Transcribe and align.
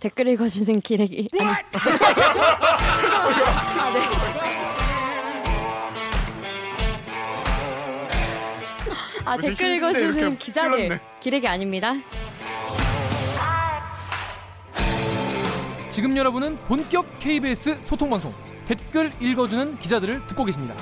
댓글 0.00 0.28
읽어주는 0.28 0.80
기레기 0.80 1.28
아니 1.40 1.50
아, 1.50 1.56
네. 3.92 4.00
아 9.24 9.36
댓글 9.36 9.76
읽어주는 9.76 10.38
기자들. 10.38 11.00
기레기 11.20 11.48
아닙니다. 11.48 11.94
지금 15.90 16.16
여러분은 16.16 16.56
본격 16.66 17.18
KBS 17.18 17.78
소통 17.80 18.08
방송 18.08 18.32
댓글 18.66 19.12
읽어주는 19.20 19.78
기자들을 19.78 20.26
듣고 20.28 20.44
계십니다. 20.44 20.74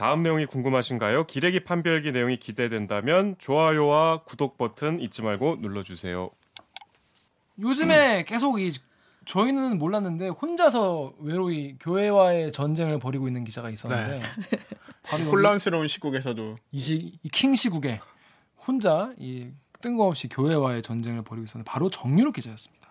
다음 0.00 0.22
내용이 0.22 0.46
궁금하신가요? 0.46 1.24
기레기 1.24 1.60
판별기 1.60 2.12
내용이 2.12 2.38
기대된다면 2.38 3.36
좋아요와 3.38 4.22
구독 4.22 4.56
버튼 4.56 4.98
잊지 4.98 5.20
말고 5.20 5.58
눌러주세요. 5.60 6.30
요즘에 7.60 8.24
계속 8.24 8.62
이 8.62 8.72
저희는 9.26 9.78
몰랐는데 9.78 10.28
혼자서 10.28 11.12
외로이 11.18 11.76
교회와의 11.78 12.50
전쟁을 12.50 12.98
벌이고 12.98 13.26
있는 13.26 13.44
기자가 13.44 13.68
있었는데 13.68 14.20
바로 15.04 15.20
여기 15.20 15.30
혼란스러운 15.30 15.86
시국에서도 15.86 16.56
이, 16.72 16.78
시, 16.78 17.18
이킹 17.22 17.54
시국에 17.54 18.00
혼자 18.66 19.12
이 19.18 19.48
뜬금없이 19.82 20.28
교회와의 20.28 20.80
전쟁을 20.80 21.20
벌이고 21.24 21.44
있었는데 21.44 21.70
바로 21.70 21.90
정유롭 21.90 22.34
기자였습니다. 22.36 22.88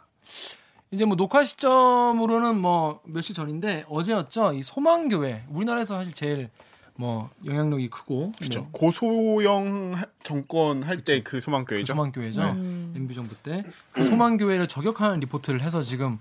이제 0.92 1.06
뭐 1.06 1.18
녹화 1.18 1.44
시점으로는 1.44 2.60
뭐 2.60 3.02
며칠 3.06 3.34
전인데 3.34 3.86
어제였죠. 3.90 4.54
이 4.54 4.62
소망교회 4.62 5.46
우리나라에서 5.50 5.96
사실 5.96 6.14
제일 6.14 6.52
뭐 7.00 7.30
영향력이 7.46 7.90
크고 7.90 8.34
그렇죠. 8.38 8.60
뭐 8.62 8.70
고소영 8.74 9.94
하- 9.96 10.06
정권 10.22 10.84
할 10.84 10.98
때 11.02 11.24
그 11.24 11.40
소망교회죠. 11.40 11.94
소망교회죠. 11.94 12.42
음. 12.42 12.94
MB 12.96 13.16
정부 13.16 13.36
때 13.36 13.64
그 13.94 14.04
소망교회를 14.04 14.68
저격하는 14.68 15.22
리포트를 15.22 15.62
해서 15.62 15.82
지금 15.82 16.20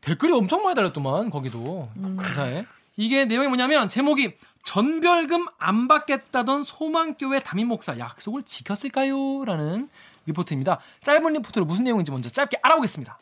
댓글이 0.00 0.32
엄청 0.32 0.64
많이 0.64 0.74
달렸더만 0.74 1.30
거기도 1.30 1.82
기사에 2.26 2.64
이게 2.96 3.24
내용이 3.24 3.46
뭐냐면 3.46 3.88
제목이 3.88 4.34
전별금 4.64 5.46
안 5.58 5.86
받겠다던 5.86 6.64
소망교회 6.64 7.38
담임 7.38 7.68
목사 7.68 7.96
약속을 7.96 8.42
지켰을까요?라는 8.42 9.88
리포트입니다. 10.26 10.80
짧은 11.02 11.34
리포트로 11.34 11.64
무슨 11.66 11.84
내용인지 11.84 12.10
먼저 12.10 12.28
짧게 12.30 12.58
알아보겠습니다. 12.64 13.16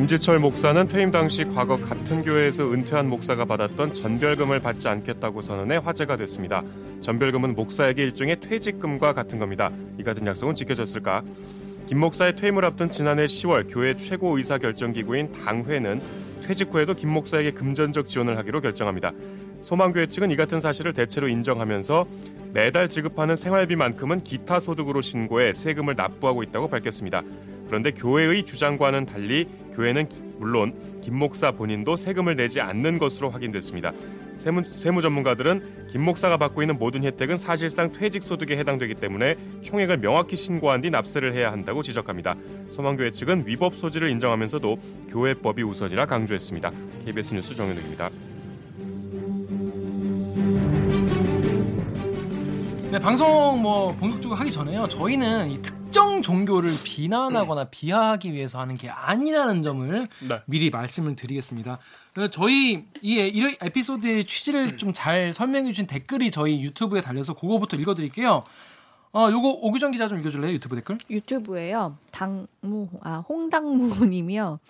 김지철 0.00 0.38
목사는 0.38 0.88
퇴임 0.88 1.10
당시 1.10 1.44
과거 1.44 1.76
같은 1.76 2.22
교회에서 2.22 2.72
은퇴한 2.72 3.10
목사가 3.10 3.44
받았던 3.44 3.92
전별금을 3.92 4.58
받지 4.60 4.88
않겠다고 4.88 5.42
선언해 5.42 5.76
화제가 5.76 6.16
됐습니다. 6.16 6.62
전별금은 7.00 7.54
목사에게 7.54 8.04
일종의 8.04 8.40
퇴직금과 8.40 9.12
같은 9.12 9.38
겁니다. 9.38 9.70
이 9.98 10.02
같은 10.02 10.26
약속은 10.26 10.54
지켜졌을까? 10.54 11.22
김 11.86 12.00
목사의 12.00 12.34
퇴임을 12.34 12.64
앞둔 12.64 12.90
지난해 12.90 13.26
10월 13.26 13.70
교회 13.70 13.94
최고 13.94 14.38
의사 14.38 14.56
결정 14.56 14.94
기구인 14.94 15.32
당회는 15.32 16.00
퇴직 16.44 16.72
후에도 16.72 16.94
김 16.94 17.10
목사에게 17.10 17.50
금전적 17.50 18.08
지원을 18.08 18.38
하기로 18.38 18.62
결정합니다. 18.62 19.12
소망교회 19.62 20.06
측은 20.06 20.30
이 20.30 20.36
같은 20.36 20.60
사실을 20.60 20.92
대체로 20.92 21.28
인정하면서 21.28 22.06
매달 22.52 22.88
지급하는 22.88 23.36
생활비만큼은 23.36 24.20
기타 24.20 24.58
소득으로 24.58 25.00
신고해 25.00 25.52
세금을 25.52 25.94
납부하고 25.96 26.42
있다고 26.42 26.68
밝혔습니다. 26.68 27.22
그런데 27.66 27.92
교회의 27.92 28.44
주장과는 28.44 29.06
달리 29.06 29.46
교회는 29.74 30.08
기- 30.08 30.22
물론 30.38 30.72
김 31.02 31.16
목사 31.16 31.52
본인도 31.52 31.94
세금을 31.96 32.34
내지 32.34 32.60
않는 32.60 32.98
것으로 32.98 33.30
확인됐습니다. 33.30 33.92
세무, 34.38 34.64
세무 34.64 35.02
전문가들은 35.02 35.88
김 35.92 36.02
목사가 36.02 36.38
받고 36.38 36.62
있는 36.62 36.78
모든 36.78 37.04
혜택은 37.04 37.36
사실상 37.36 37.92
퇴직 37.92 38.22
소득에 38.22 38.56
해당되기 38.56 38.94
때문에 38.94 39.36
총액을 39.62 39.98
명확히 39.98 40.34
신고한 40.34 40.80
뒤 40.80 40.90
납세를 40.90 41.34
해야 41.34 41.52
한다고 41.52 41.82
지적합니다. 41.82 42.34
소망교회 42.70 43.10
측은 43.10 43.44
위법 43.46 43.74
소지를 43.76 44.08
인정하면서도 44.08 44.78
교회법이 45.10 45.62
우선이라 45.62 46.06
강조했습니다. 46.06 46.72
KBS 47.04 47.34
뉴스 47.34 47.54
정현욱입니다. 47.54 48.08
네, 52.90 52.98
방송 52.98 53.62
뭐 53.62 53.92
본격적으로 53.92 54.34
하기 54.40 54.50
전에요. 54.50 54.88
저희는 54.88 55.50
이 55.52 55.62
특정 55.62 56.22
종교를 56.22 56.72
비난하거나 56.82 57.64
비하하기 57.70 58.32
위해서 58.32 58.58
하는 58.58 58.74
게 58.74 58.88
아니라는 58.88 59.62
점을 59.62 60.08
네. 60.28 60.42
미리 60.46 60.70
말씀을 60.70 61.14
드리겠습니다. 61.14 61.78
그래서 62.12 62.30
저희 62.30 62.84
이이 63.00 63.56
에피소드의 63.60 64.24
취지를 64.24 64.76
좀 64.76 64.92
잘 64.92 65.32
설명해 65.32 65.68
주신 65.68 65.86
댓글이 65.86 66.32
저희 66.32 66.60
유튜브에 66.62 67.00
달려서 67.00 67.34
그거부터 67.34 67.76
읽어 67.76 67.94
드릴게요. 67.94 68.42
어, 69.12 69.28
요거 69.30 69.48
오규정 69.62 69.92
기자 69.92 70.08
좀 70.08 70.18
읽어 70.18 70.30
줄래요? 70.30 70.52
유튜브 70.52 70.74
댓글? 70.74 70.98
유튜브에요. 71.08 71.96
당무 72.10 72.46
아 73.02 73.24
홍당무님이요. 73.28 74.60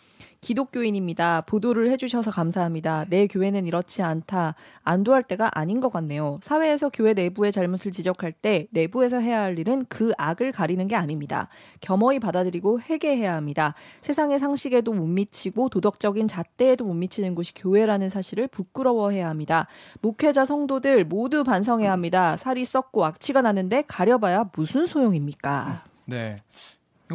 기독교인입니다. 0.40 1.42
보도를 1.42 1.90
해주셔서 1.90 2.30
감사합니다. 2.30 3.04
내 3.10 3.26
교회는 3.26 3.66
이렇지 3.66 4.02
않다. 4.02 4.54
안도할 4.84 5.22
때가 5.24 5.50
아닌 5.52 5.80
것 5.80 5.92
같네요. 5.92 6.38
사회에서 6.42 6.88
교회 6.88 7.12
내부의 7.12 7.52
잘못을 7.52 7.90
지적할 7.90 8.32
때 8.32 8.66
내부에서 8.70 9.18
해야 9.18 9.42
할 9.42 9.58
일은 9.58 9.82
그 9.88 10.12
악을 10.16 10.52
가리는 10.52 10.86
게 10.88 10.96
아닙니다. 10.96 11.48
겸허히 11.80 12.20
받아들이고 12.20 12.80
회개해야 12.80 13.34
합니다. 13.34 13.74
세상의 14.00 14.38
상식에도 14.38 14.92
못 14.92 15.06
미치고 15.06 15.68
도덕적인 15.68 16.28
잣대에도 16.28 16.84
못 16.84 16.94
미치는 16.94 17.34
곳이 17.34 17.52
교회라는 17.54 18.08
사실을 18.08 18.46
부끄러워해야 18.46 19.28
합니다. 19.28 19.66
목회자 20.00 20.46
성도들 20.46 21.04
모두 21.04 21.44
반성해야 21.44 21.92
합니다. 21.92 22.36
살이 22.36 22.64
썩고 22.64 23.04
악취가 23.04 23.42
나는데 23.42 23.82
가려봐야 23.86 24.50
무슨 24.54 24.86
소용입니까? 24.86 25.84
네. 26.06 26.36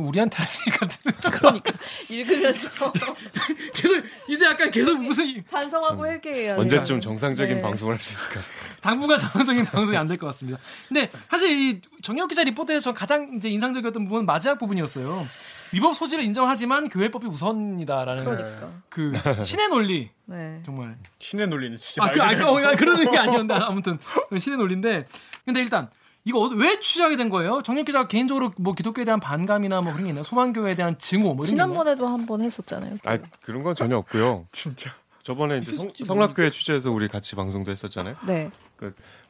우리한테 0.01 0.37
같은. 0.79 1.11
그러니까 1.31 1.71
읽으면서 2.11 2.69
계속 3.73 4.03
이제 4.29 4.45
약간 4.45 4.69
계속 4.71 4.97
무슨 5.01 5.25
이- 5.27 5.41
반성하고 5.43 6.05
회개해야 6.07 6.55
언제쯤 6.57 7.01
정상적인 7.01 7.57
네. 7.57 7.61
방송을 7.61 7.93
할 7.95 8.01
수 8.01 8.13
있을까? 8.13 8.39
당분간 8.81 9.17
정상적인 9.17 9.65
방송이 9.65 9.97
안 9.97 10.07
될 10.07 10.17
것 10.17 10.27
같습니다. 10.27 10.59
근데 10.87 11.09
사실 11.29 11.49
이 11.51 11.81
정혁 12.03 12.29
기자 12.29 12.43
리포트에서 12.43 12.93
가장 12.93 13.31
이제 13.35 13.49
인상적이었던 13.49 14.03
부분은 14.05 14.25
마지막 14.25 14.57
부분이었어요. 14.59 15.25
위법 15.73 15.95
소지를 15.95 16.23
인정하지만 16.23 16.89
교회법이 16.89 17.25
우선이다라는 17.27 18.23
그러니까. 18.23 18.69
그 18.89 19.11
신의 19.43 19.67
논리 19.69 20.09
네. 20.25 20.61
정말 20.65 20.95
신의 21.19 21.47
논리는 21.47 21.75
진짜 21.77 22.03
아, 22.05 22.11
그, 22.11 22.19
말 22.19 22.27
아, 22.27 22.31
그대로 22.31 22.53
그, 22.53 22.67
어, 22.67 22.75
그런 22.75 23.11
게 23.11 23.17
아니었는데 23.17 23.53
아무튼 23.55 23.97
신의 24.37 24.57
논리인데 24.57 25.05
근데 25.43 25.61
일단 25.61 25.89
이거 26.25 26.39
어- 26.43 26.47
왜 26.49 26.79
취재하게 26.79 27.17
된 27.17 27.29
거예요? 27.29 27.61
정혁 27.63 27.85
기자가 27.85 28.07
개인적으로 28.07 28.51
뭐 28.57 28.73
기독교에 28.73 29.05
대한 29.05 29.19
반감이나 29.19 29.81
뭐 29.81 29.91
그런 29.91 30.05
게 30.05 30.09
있나요? 30.09 30.23
소망교회에 30.23 30.75
대한 30.75 30.97
증오 30.97 31.35
뭐 31.35 31.45
이런? 31.45 31.47
지난번에도 31.47 32.07
한 32.07 32.25
번 32.25 32.41
했었잖아요. 32.41 32.95
아 33.05 33.17
그런 33.43 33.61
건 33.63 33.75
전혀 33.75 33.97
없고요. 33.97 34.47
진짜 34.51 34.91
저번에 35.23 35.59
이제 35.59 35.75
성, 35.77 35.91
성락교회 35.95 36.49
취재해서 36.49 36.91
우리 36.91 37.07
같이 37.07 37.35
방송도 37.35 37.69
했었잖아요. 37.71 38.15
네. 38.27 38.49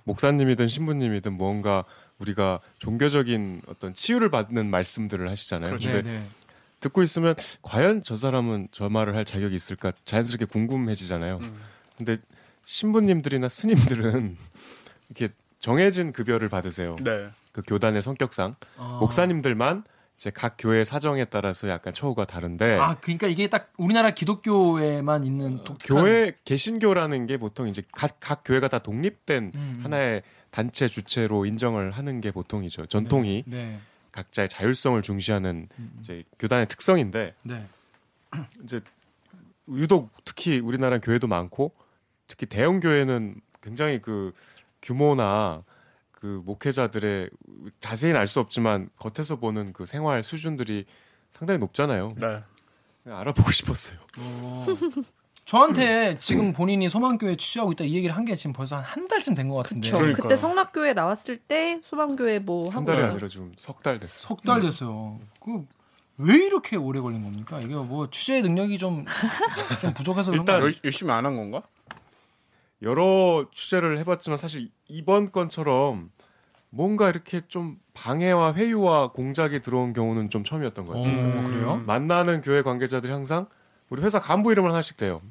목사님이든 0.05 0.67
신부님이든 0.67 1.33
뭔가 1.33 1.83
우리가 2.19 2.59
종교적인 2.79 3.61
어떤 3.67 3.93
치유를 3.93 4.29
받는 4.29 4.69
말씀들을 4.69 5.29
하시잖아요. 5.29 5.71
그렇죠. 5.71 5.91
근데 5.91 6.09
네, 6.09 6.19
네. 6.19 6.25
듣고 6.79 7.01
있으면 7.03 7.35
과연 7.61 8.03
저 8.03 8.15
사람은 8.15 8.69
저 8.71 8.87
말을 8.89 9.15
할 9.15 9.25
자격이 9.25 9.53
있을까 9.55 9.91
자연스럽게 10.05 10.45
궁금해지잖아요. 10.45 11.39
음. 11.41 11.61
근데 11.97 12.17
신부님들이나 12.65 13.49
스님들은 13.49 14.37
이렇게 15.09 15.33
정해진 15.65 16.11
급여를 16.11 16.47
받으세요. 16.47 16.95
네. 17.01 17.27
그 17.51 17.63
교단의 17.65 18.03
성격상 18.03 18.55
아. 18.77 18.97
목사님들만 19.01 19.83
이제 20.15 20.29
각 20.29 20.57
교회 20.59 20.83
사정에 20.83 21.25
따라서 21.25 21.67
약간 21.69 21.91
처우가 21.91 22.25
다른데 22.25 22.77
아 22.77 22.97
그러니까 23.01 23.25
이게 23.25 23.47
딱 23.47 23.73
우리나라 23.77 24.11
기독교에만 24.11 25.23
있는 25.23 25.63
독특한 25.63 26.03
교회 26.03 26.33
개신교라는 26.45 27.25
게 27.25 27.37
보통 27.37 27.67
이제 27.67 27.81
각, 27.91 28.17
각 28.19 28.43
교회가 28.45 28.67
다 28.67 28.77
독립된 28.77 29.53
음. 29.55 29.79
하나의 29.81 30.21
단체 30.51 30.87
주체로 30.87 31.47
인정을 31.47 31.89
하는 31.89 32.21
게 32.21 32.29
보통이죠. 32.29 32.85
전통이 32.85 33.45
네. 33.47 33.79
각자의 34.11 34.49
자율성을 34.49 35.01
중시하는 35.01 35.67
음. 35.79 35.97
이제 35.99 36.23
교단의 36.37 36.67
특성인데 36.67 37.33
네. 37.41 37.65
이제 38.63 38.81
유독 39.69 40.11
특히 40.25 40.59
우리나라 40.59 40.99
교회도 40.99 41.25
많고 41.25 41.73
특히 42.27 42.45
대형 42.45 42.79
교회는 42.79 43.41
굉장히 43.63 43.99
그 43.99 44.31
규모나 44.85 45.63
그 46.11 46.41
목회자들의 46.45 47.29
자세히는 47.81 48.19
알 48.19 48.27
수 48.27 48.39
없지만 48.39 48.89
겉에서 48.97 49.35
보는 49.37 49.73
그 49.73 49.85
생활 49.85 50.23
수준들이 50.23 50.85
상당히 51.31 51.57
높잖아요. 51.59 52.09
네. 52.15 52.41
알아보고 53.07 53.51
싶었어요. 53.51 53.99
어. 54.19 54.65
저한테 55.45 56.17
지금 56.17 56.53
본인이 56.53 56.89
소망교회 56.89 57.35
취재하고 57.37 57.71
있다 57.73 57.83
이 57.83 57.93
얘기를 57.95 58.15
한 58.15 58.25
게 58.25 58.35
지금 58.35 58.53
벌써 58.53 58.77
한 58.77 58.83
한 58.83 59.07
달쯤 59.07 59.35
된 59.35 59.49
것 59.49 59.57
같은데 59.57 59.91
그쵸. 59.91 60.21
그때 60.23 60.35
성락교회 60.35 60.93
나왔을 60.93 61.37
때 61.37 61.79
소방교회 61.83 62.39
뭐한 62.39 62.73
하고 62.73 62.85
달이 62.85 62.99
나서 63.01 63.11
아니라 63.13 63.27
지금 63.27 63.53
석 63.57 63.83
달 63.83 63.99
됐어. 63.99 64.27
석달 64.27 64.61
됐어요. 64.61 65.19
그 65.41 65.65
왜 66.17 66.33
이렇게 66.45 66.77
오래 66.77 67.01
걸린 67.01 67.23
겁니까? 67.25 67.59
이게 67.59 67.75
뭐 67.75 68.09
취재 68.09 68.39
능력이 68.41 68.77
좀, 68.77 69.03
좀 69.81 69.93
부족해서 69.93 70.31
그런 70.31 70.43
일단 70.43 70.73
열심히 70.85 71.11
안 71.11 71.25
한 71.25 71.35
건가? 71.35 71.61
여러 72.81 73.45
취재를 73.53 73.97
해봤지만 73.99 74.37
사실 74.37 74.69
이번 74.87 75.31
건처럼 75.31 76.11
뭔가 76.69 77.09
이렇게 77.09 77.41
좀 77.47 77.77
방해와 77.93 78.53
회유와 78.53 79.11
공작이 79.11 79.61
들어온 79.61 79.93
경우는 79.93 80.29
좀 80.29 80.43
처음이었던 80.43 80.85
것 80.85 80.93
어, 80.93 80.97
같아요. 80.97 81.43
그래요? 81.47 81.77
만나는 81.85 82.41
교회 82.41 82.61
관계자들이 82.61 83.11
항상 83.11 83.47
우리 83.89 84.01
회사 84.01 84.19
간부 84.19 84.51
이름을 84.51 84.71
하나씩 84.71 84.97
대요. 84.97 85.21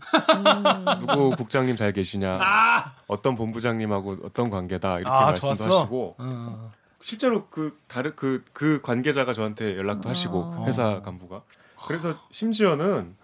누구 1.00 1.30
국장님 1.36 1.76
잘 1.76 1.92
계시냐, 1.92 2.38
아, 2.40 2.94
어떤 3.08 3.34
본부장님하고 3.34 4.18
어떤 4.24 4.48
관계다 4.48 5.00
이렇게 5.00 5.10
아, 5.10 5.26
말씀도 5.26 5.54
좋았어. 5.54 5.80
하시고 5.80 6.14
어, 6.18 6.72
실제로 7.00 7.48
그 7.48 7.76
다른 7.88 8.14
그그 8.16 8.80
관계자가 8.80 9.32
저한테 9.32 9.76
연락도 9.76 10.08
하시고 10.08 10.38
어. 10.38 10.64
회사 10.66 11.02
간부가 11.02 11.42
그래서 11.86 12.14
심지어는 12.30 13.16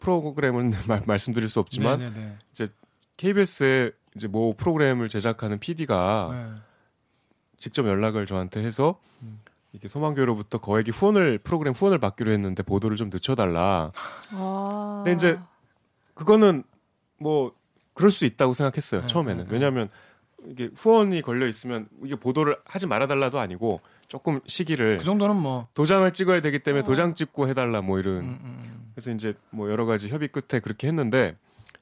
프로그램은 0.00 0.70
말, 0.86 1.02
말씀드릴 1.06 1.48
수 1.48 1.60
없지만 1.60 1.98
네네네. 1.98 2.36
KBS에 3.16 3.92
이제 4.16 4.28
뭐 4.28 4.54
프로그램을 4.56 5.08
제작하는 5.08 5.58
PD가 5.58 6.30
네. 6.32 6.60
직접 7.58 7.86
연락을 7.86 8.26
저한테 8.26 8.62
해서 8.62 9.00
음. 9.22 9.40
이게 9.72 9.88
소망교로부터 9.88 10.58
거액의 10.58 10.92
후원을 10.92 11.38
프로그램 11.38 11.74
후원을 11.74 11.98
받기로 11.98 12.30
했는데 12.30 12.62
보도를 12.62 12.96
좀 12.96 13.10
늦춰달라. 13.12 13.92
아. 14.30 15.02
근데 15.04 15.14
이제 15.14 15.38
그거는 16.14 16.62
뭐 17.18 17.52
그럴 17.92 18.10
수 18.10 18.24
있다고 18.24 18.54
생각했어요 18.54 19.02
네, 19.02 19.06
처음에는 19.06 19.44
네, 19.44 19.48
네. 19.48 19.52
왜냐하면 19.52 19.88
이게 20.46 20.68
후원이 20.74 21.22
걸려 21.22 21.46
있으면 21.46 21.88
이게 22.04 22.16
보도를 22.16 22.58
하지 22.64 22.86
말아달라도 22.86 23.38
아니고 23.38 23.80
조금 24.08 24.40
시기를 24.46 24.98
그 24.98 25.04
정도는 25.04 25.36
뭐. 25.36 25.68
도장을 25.74 26.12
찍어야 26.12 26.40
되기 26.40 26.58
때문에 26.58 26.84
도장 26.84 27.14
찍고 27.14 27.48
해달라 27.48 27.80
뭐 27.80 27.98
이런 27.98 28.16
음, 28.18 28.38
음, 28.42 28.90
그래서 28.94 29.10
이제 29.12 29.34
뭐 29.50 29.70
여러 29.70 29.86
가지 29.86 30.08
협의 30.08 30.28
끝에 30.28 30.60
그렇게 30.60 30.86
했는데 30.86 31.36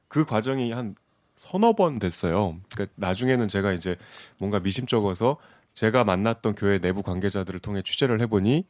그 0.08 0.24
과정이 0.24 0.72
한 0.72 0.94
서너 1.34 1.74
번 1.74 1.98
됐어요. 1.98 2.58
그러니까 2.72 2.92
나중에는 2.96 3.48
제가 3.48 3.72
이제 3.72 3.96
뭔가 4.38 4.60
미심쩍어서 4.60 5.38
제가 5.74 6.04
만났던 6.04 6.54
교회 6.54 6.78
내부 6.78 7.02
관계자들을 7.02 7.60
통해 7.60 7.82
취재를 7.82 8.20
해보니 8.20 8.64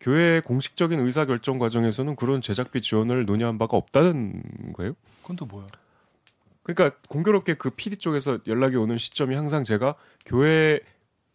교회의 0.00 0.42
공식적인 0.42 0.98
의사 1.00 1.26
결정 1.26 1.58
과정에서는 1.58 2.16
그런 2.16 2.40
제작비 2.40 2.80
지원을 2.80 3.26
논의한 3.26 3.58
바가 3.58 3.76
없다는 3.76 4.42
거예요. 4.74 4.94
그건 5.22 5.36
또 5.36 5.46
뭐야? 5.46 5.66
그러니까 6.62 6.96
공교롭게 7.08 7.54
그 7.54 7.70
PD 7.70 7.96
쪽에서 7.96 8.38
연락이 8.46 8.76
오는 8.76 8.96
시점이 8.96 9.34
항상 9.34 9.64
제가 9.64 9.94
교회 10.24 10.80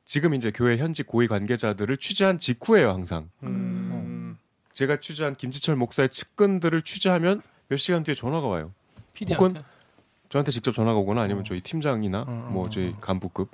지금 0.06 0.34
이제 0.34 0.52
교회 0.52 0.78
현직 0.78 1.08
고위 1.08 1.28
관계자들을 1.28 1.98
취재한 1.98 2.38
직후예요, 2.38 2.90
항상. 2.90 3.30
음. 3.44 4.38
제가 4.72 5.00
취재한 5.00 5.36
김지철 5.36 5.76
목사의 5.76 6.10
측근들을 6.10 6.82
취재하면 6.84 7.42
몇 7.70 7.78
시간 7.78 8.04
뒤에 8.04 8.14
전화가 8.14 8.48
와요. 8.48 8.74
PD한테. 9.14 9.62
저한테 10.36 10.52
직접 10.52 10.74
전화가 10.74 11.00
오거나 11.00 11.22
아니면 11.22 11.42
어. 11.42 11.44
저희 11.44 11.62
팀장이나 11.62 12.22
어, 12.22 12.26
어, 12.28 12.50
뭐 12.52 12.64
어, 12.64 12.70
저희 12.70 12.90
어. 12.90 12.98
간부급. 13.00 13.50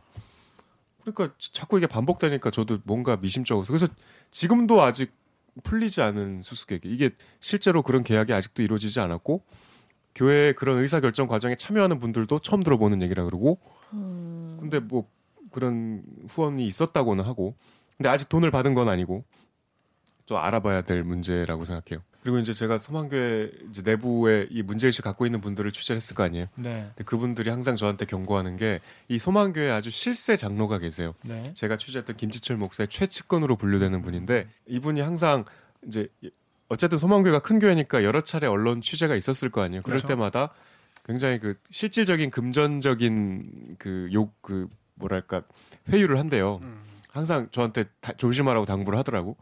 그러니까 1.04 1.36
자꾸 1.54 1.78
이게 1.78 1.86
반복되니까 1.86 2.50
저도 2.50 2.80
뭔가 2.86 3.18
미심쩍어서 3.18 3.72
그래서 3.72 3.88
지금도 4.31 4.81
아직 4.81 5.12
풀리지 5.63 6.01
않은 6.01 6.42
수수께끼. 6.42 6.89
이게 6.89 7.12
실제로 7.39 7.83
그런 7.83 8.04
계약이 8.04 8.33
아직도 8.33 8.63
이루어지지 8.63 9.00
않았고 9.00 9.44
교회의 10.16 10.56
그런 10.56 10.80
의사 10.80 11.00
결정 11.00 11.28
과정에 11.28 11.56
참여하는 11.56 12.00
분들도 12.00 12.39
처음 12.39 12.63
들어보는 12.63 13.01
얘기라 13.04 13.25
그러고 13.25 13.60
음. 13.94 14.57
근데 14.60 14.80
뭐 14.80 15.07
그런 15.51 16.04
후원이 16.30 16.66
있었다고는 16.66 17.24
하고 17.25 17.56
근데 17.98 18.10
아직 18.10 18.27
돈을 18.27 18.50
받은 18.50 18.74
건 18.74 18.89
아니고 18.89 19.24
좀 20.31 20.38
알아봐야 20.38 20.81
될 20.81 21.04
문제라고 21.04 21.66
생각해요. 21.66 22.01
그리고 22.24 22.38
이제 22.39 22.54
제가 22.54 22.78
서만교회 22.78 23.51
이제 23.69 23.81
내부에 23.83 24.48
이 24.50 24.62
문제의식 24.62 25.04
갖고 25.04 25.25
있는 25.25 25.42
분들을 25.42 25.69
취재를 25.74 25.98
했을 25.98 26.16
거 26.16 26.24
아니에요. 26.24 26.45
네. 26.56 26.86
근데 26.95 27.04
그분들이 27.04 27.50
항상 27.50 27.75
저한테 27.75 28.06
경고하는 28.06 28.56
게 28.56 28.80
이 29.10 29.19
소망교회 29.19 29.69
아주 29.69 29.89
실세 29.92 30.38
장로가 30.38 30.78
계세요. 30.78 31.13
네. 31.24 31.54
제가 31.54 31.75
취재했던 31.78 32.16
김지철 32.16 32.56
목사의 32.56 32.88
최측근으로 32.88 33.57
분류되는 33.57 34.01
분인데 34.01 34.48
이분이 34.68 35.01
항상 35.01 35.44
이제 35.86 36.07
어쨌든 36.69 36.98
소망교회가 36.98 37.39
큰 37.39 37.60
교회니까 37.60 38.06
여러 38.06 38.22
차례 38.22 38.48
언론 38.48 38.81
취재가 38.81 39.16
있었을 39.16 39.50
거 39.50 39.62
아니에요. 39.62 39.81
그럴 39.81 39.98
그렇죠. 39.98 40.07
때마다 40.07 40.51
굉장히 41.06 41.39
그 41.39 41.56
실질적인 41.72 42.30
금전적인 42.30 43.75
그 43.80 44.07
욕그 44.13 44.69
뭐랄까 44.95 45.42
회유를 45.89 46.18
한대요. 46.19 46.62
음. 46.63 46.80
항상 47.10 47.50
저한테 47.51 47.84
다- 48.00 48.13
조심하라고 48.16 48.66
당부를 48.66 48.98
하더라고. 49.00 49.36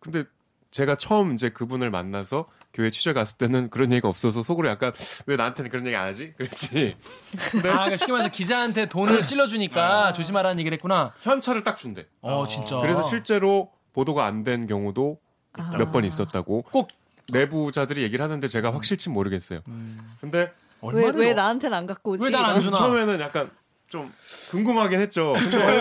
근데 0.00 0.24
제가 0.70 0.96
처음 0.96 1.32
이제 1.32 1.48
그분을 1.48 1.90
만나서 1.90 2.46
교회 2.74 2.90
취재 2.90 3.12
갔을 3.14 3.38
때는 3.38 3.70
그런 3.70 3.90
얘기가 3.90 4.08
없어서 4.08 4.42
속으로 4.42 4.68
약간 4.68 4.92
왜 5.26 5.36
나한테는 5.36 5.70
그런 5.70 5.86
얘기 5.86 5.96
안 5.96 6.06
하지? 6.06 6.34
그랬지. 6.36 6.96
아, 7.56 7.60
그러니까 7.62 7.96
쉽게 7.96 8.12
말해서 8.12 8.30
기자한테 8.30 8.86
돈을 8.86 9.26
찔러주니까 9.26 10.12
조심하라는 10.12 10.58
얘기를 10.60 10.76
했구나. 10.76 11.12
현찰을 11.22 11.64
딱 11.64 11.76
준대. 11.76 12.06
어, 12.20 12.46
진짜. 12.46 12.78
그래서 12.80 13.02
실제로 13.02 13.72
보도가 13.94 14.26
안 14.26 14.44
된 14.44 14.66
경우도 14.66 15.18
아. 15.54 15.74
몇번 15.78 16.04
있었다고 16.04 16.62
꼭 16.70 16.88
내부자들이 17.32 18.02
얘기를 18.02 18.22
하는데 18.22 18.46
제가 18.46 18.72
확실치 18.72 19.08
모르겠어요. 19.10 19.60
음, 19.68 19.98
근데 20.20 20.52
왜, 20.92 21.10
왜? 21.14 21.34
나한테는 21.34 21.76
안 21.76 21.86
갖고 21.86 22.12
오지? 22.12 22.24
왜 22.24 22.30
난안 22.30 22.52
그래서 22.52 22.66
주나? 22.68 22.76
처음에는 22.78 23.20
약간 23.20 23.50
좀 23.88 24.12
궁금하긴 24.50 25.00
했죠. 25.00 25.32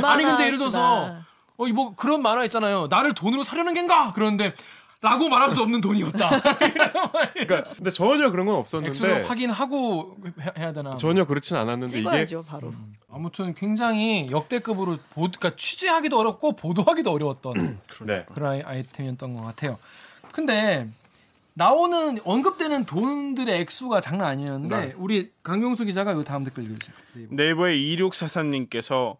아니, 0.04 0.24
근데 0.24 0.46
예를 0.46 0.58
들어서 0.58 1.06
주나. 1.06 1.26
어, 1.58 1.68
이뭐 1.68 1.96
그런 1.96 2.22
만화 2.22 2.44
있잖아요. 2.46 2.88
나를 2.90 3.14
돈으로 3.14 3.44
사려는 3.44 3.74
겐가? 3.74 4.14
그러는데 4.14 4.54
라고 5.02 5.30
말할 5.30 5.52
수 5.52 5.62
없는 5.62 5.80
돈이었다. 5.82 6.30
그러니까 7.34 7.64
근데 7.76 7.90
전혀 7.92 8.32
그런 8.32 8.48
건 8.48 8.56
없었는데 8.56 8.90
액수를 8.90 9.30
확인하고 9.30 10.18
해- 10.42 10.52
해야 10.58 10.74
되나? 10.74 10.98
전혀 10.98 11.26
그렇진 11.26 11.56
않았는데 11.56 12.00
이게 12.00 12.04
찍어야죠 12.26 12.44
바로. 12.48 12.74
아무튼 13.12 13.54
굉장히 13.54 14.28
역대급으로 14.32 14.98
보, 15.12 15.22
그러니까 15.22 15.52
취재하기도 15.56 16.20
어렵고 16.20 16.56
보도하기도 16.56 17.12
어려웠던 17.12 17.80
네. 18.06 18.26
그런 18.34 18.52
아이- 18.54 18.62
아이템이었던 18.64 19.36
것 19.36 19.44
같아요. 19.44 19.78
근데 20.34 20.88
나오는 21.54 22.18
언급되는 22.24 22.86
돈들의 22.86 23.60
액수가 23.62 24.02
장난 24.02 24.28
아니었는데 24.30 24.80
네. 24.88 24.94
우리 24.98 25.32
강병수 25.44 25.86
기자가 25.86 26.14
이 26.14 26.24
다음 26.24 26.44
댓글 26.44 26.64
읽어주세요. 26.66 26.96
네이버의 27.30 27.78
2644님께서 27.98 29.18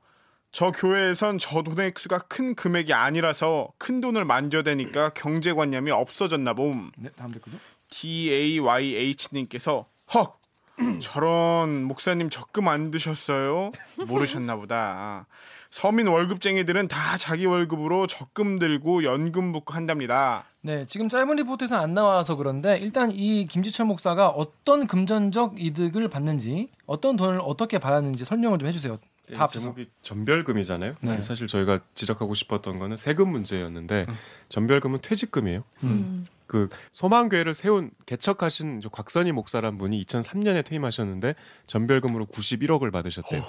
저 0.58 0.72
교회에선 0.72 1.38
저 1.38 1.62
돈의 1.62 1.86
액수가 1.86 2.18
큰 2.30 2.56
금액이 2.56 2.92
아니라서 2.92 3.68
큰 3.78 4.02
돈을 4.02 4.26
만져대니까 4.26 5.10
경제관념이 5.10 5.92
없어졌나 5.92 6.56
봄. 6.56 6.90
네, 6.98 7.12
다음 7.16 7.30
댓글요. 7.30 7.58
DAYH님께서 7.92 9.86
헉 10.16 10.40
저런 11.00 11.84
목사님 11.84 12.32
적금 12.32 12.70
안 12.70 12.90
드셨어요? 12.90 13.72
모르셨나 14.08 14.56
보다. 14.56 15.28
서민 15.70 16.08
월급쟁이들은 16.08 16.88
다 16.88 17.18
자기 17.18 17.46
월급으로 17.46 18.08
적금 18.08 18.58
들고 18.58 19.04
연금 19.04 19.52
붓고 19.52 19.76
한답니다. 19.76 20.46
네, 20.62 20.88
지금 20.88 21.08
짧은 21.08 21.36
리포트에서 21.36 21.78
안 21.78 21.94
나와서 21.94 22.36
그런데 22.36 22.80
일단 22.80 23.12
이 23.12 23.46
김지철 23.46 23.86
목사가 23.86 24.30
어떤 24.30 24.88
금전적 24.88 25.62
이득을 25.62 26.10
받는지, 26.10 26.72
어떤 26.88 27.16
돈을 27.16 27.42
어떻게 27.44 27.78
받았는지 27.78 28.26
설명을 28.26 28.58
좀 28.58 28.68
해주세요. 28.68 28.98
다 29.34 29.44
합쳐서. 29.44 29.64
제목이 29.74 29.90
전별금이잖아요. 30.02 30.96
네. 31.02 31.22
사실 31.22 31.48
저희가 31.48 31.82
지적하고 31.96 32.34
싶었던 32.34 32.80
거는 32.80 32.98
세금 32.98 33.30
문제였는데 33.32 34.06
전별금은 34.50 35.00
퇴직금이에요. 35.02 35.64
음. 35.84 36.26
그 36.48 36.70
소망교회를 36.94 37.54
세운 37.54 37.92
개척하신 38.06 38.80
저 38.80 38.88
곽선희 38.90 39.34
목사란 39.34 39.78
분이 39.78 40.02
2003년에 40.06 40.64
퇴임하셨는데 40.64 41.36
전별금으로 41.66 42.26
91억을 42.28 42.92
받으셨대요. 42.92 43.42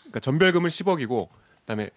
그러니까 0.00 0.20
전별금은 0.20 0.70
10억이고 0.70 1.28
그다음에 1.60 1.90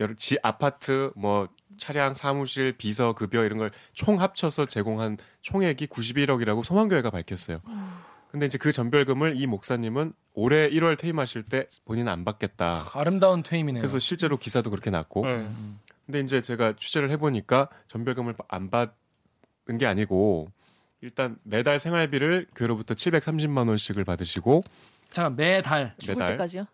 여러 0.00 0.12
지 0.14 0.36
아파트 0.42 1.10
뭐 1.16 1.48
차량 1.78 2.12
사무실 2.14 2.72
비서 2.76 3.14
급여 3.14 3.44
이런 3.44 3.58
걸 3.58 3.70
총 3.94 4.20
합쳐서 4.20 4.66
제공한 4.66 5.16
총액이 5.40 5.86
91억이라고 5.86 6.62
소망교회가 6.62 7.08
밝혔어요. 7.08 7.60
근데 8.30 8.46
이제 8.46 8.58
그 8.58 8.72
전별금을 8.72 9.40
이 9.40 9.46
목사님은 9.46 10.12
올해 10.34 10.68
1월 10.68 10.98
퇴임하실 10.98 11.44
때 11.44 11.68
본인은 11.84 12.12
안 12.12 12.24
받겠다. 12.24 12.82
아름다운 12.94 13.42
퇴임이네요. 13.42 13.80
그래서 13.80 13.98
실제로 13.98 14.36
기사도 14.36 14.70
그렇게 14.70 14.90
났고 14.90 15.24
네. 15.24 15.48
근데 16.04 16.20
이제 16.20 16.40
제가 16.40 16.74
취재를 16.76 17.10
해보니까 17.10 17.68
전별금을 17.88 18.34
안 18.48 18.70
받은 18.70 19.78
게 19.78 19.86
아니고 19.86 20.50
일단 21.00 21.38
매달 21.42 21.78
생활비를 21.78 22.46
교회로부터 22.54 22.94
730만 22.94 23.68
원씩을 23.68 24.04
받으시고 24.04 24.62
잠깐 25.10 25.36
매달 25.36 25.94
죽을 25.98 26.14
매달 26.14 26.28
때까지요? 26.30 26.66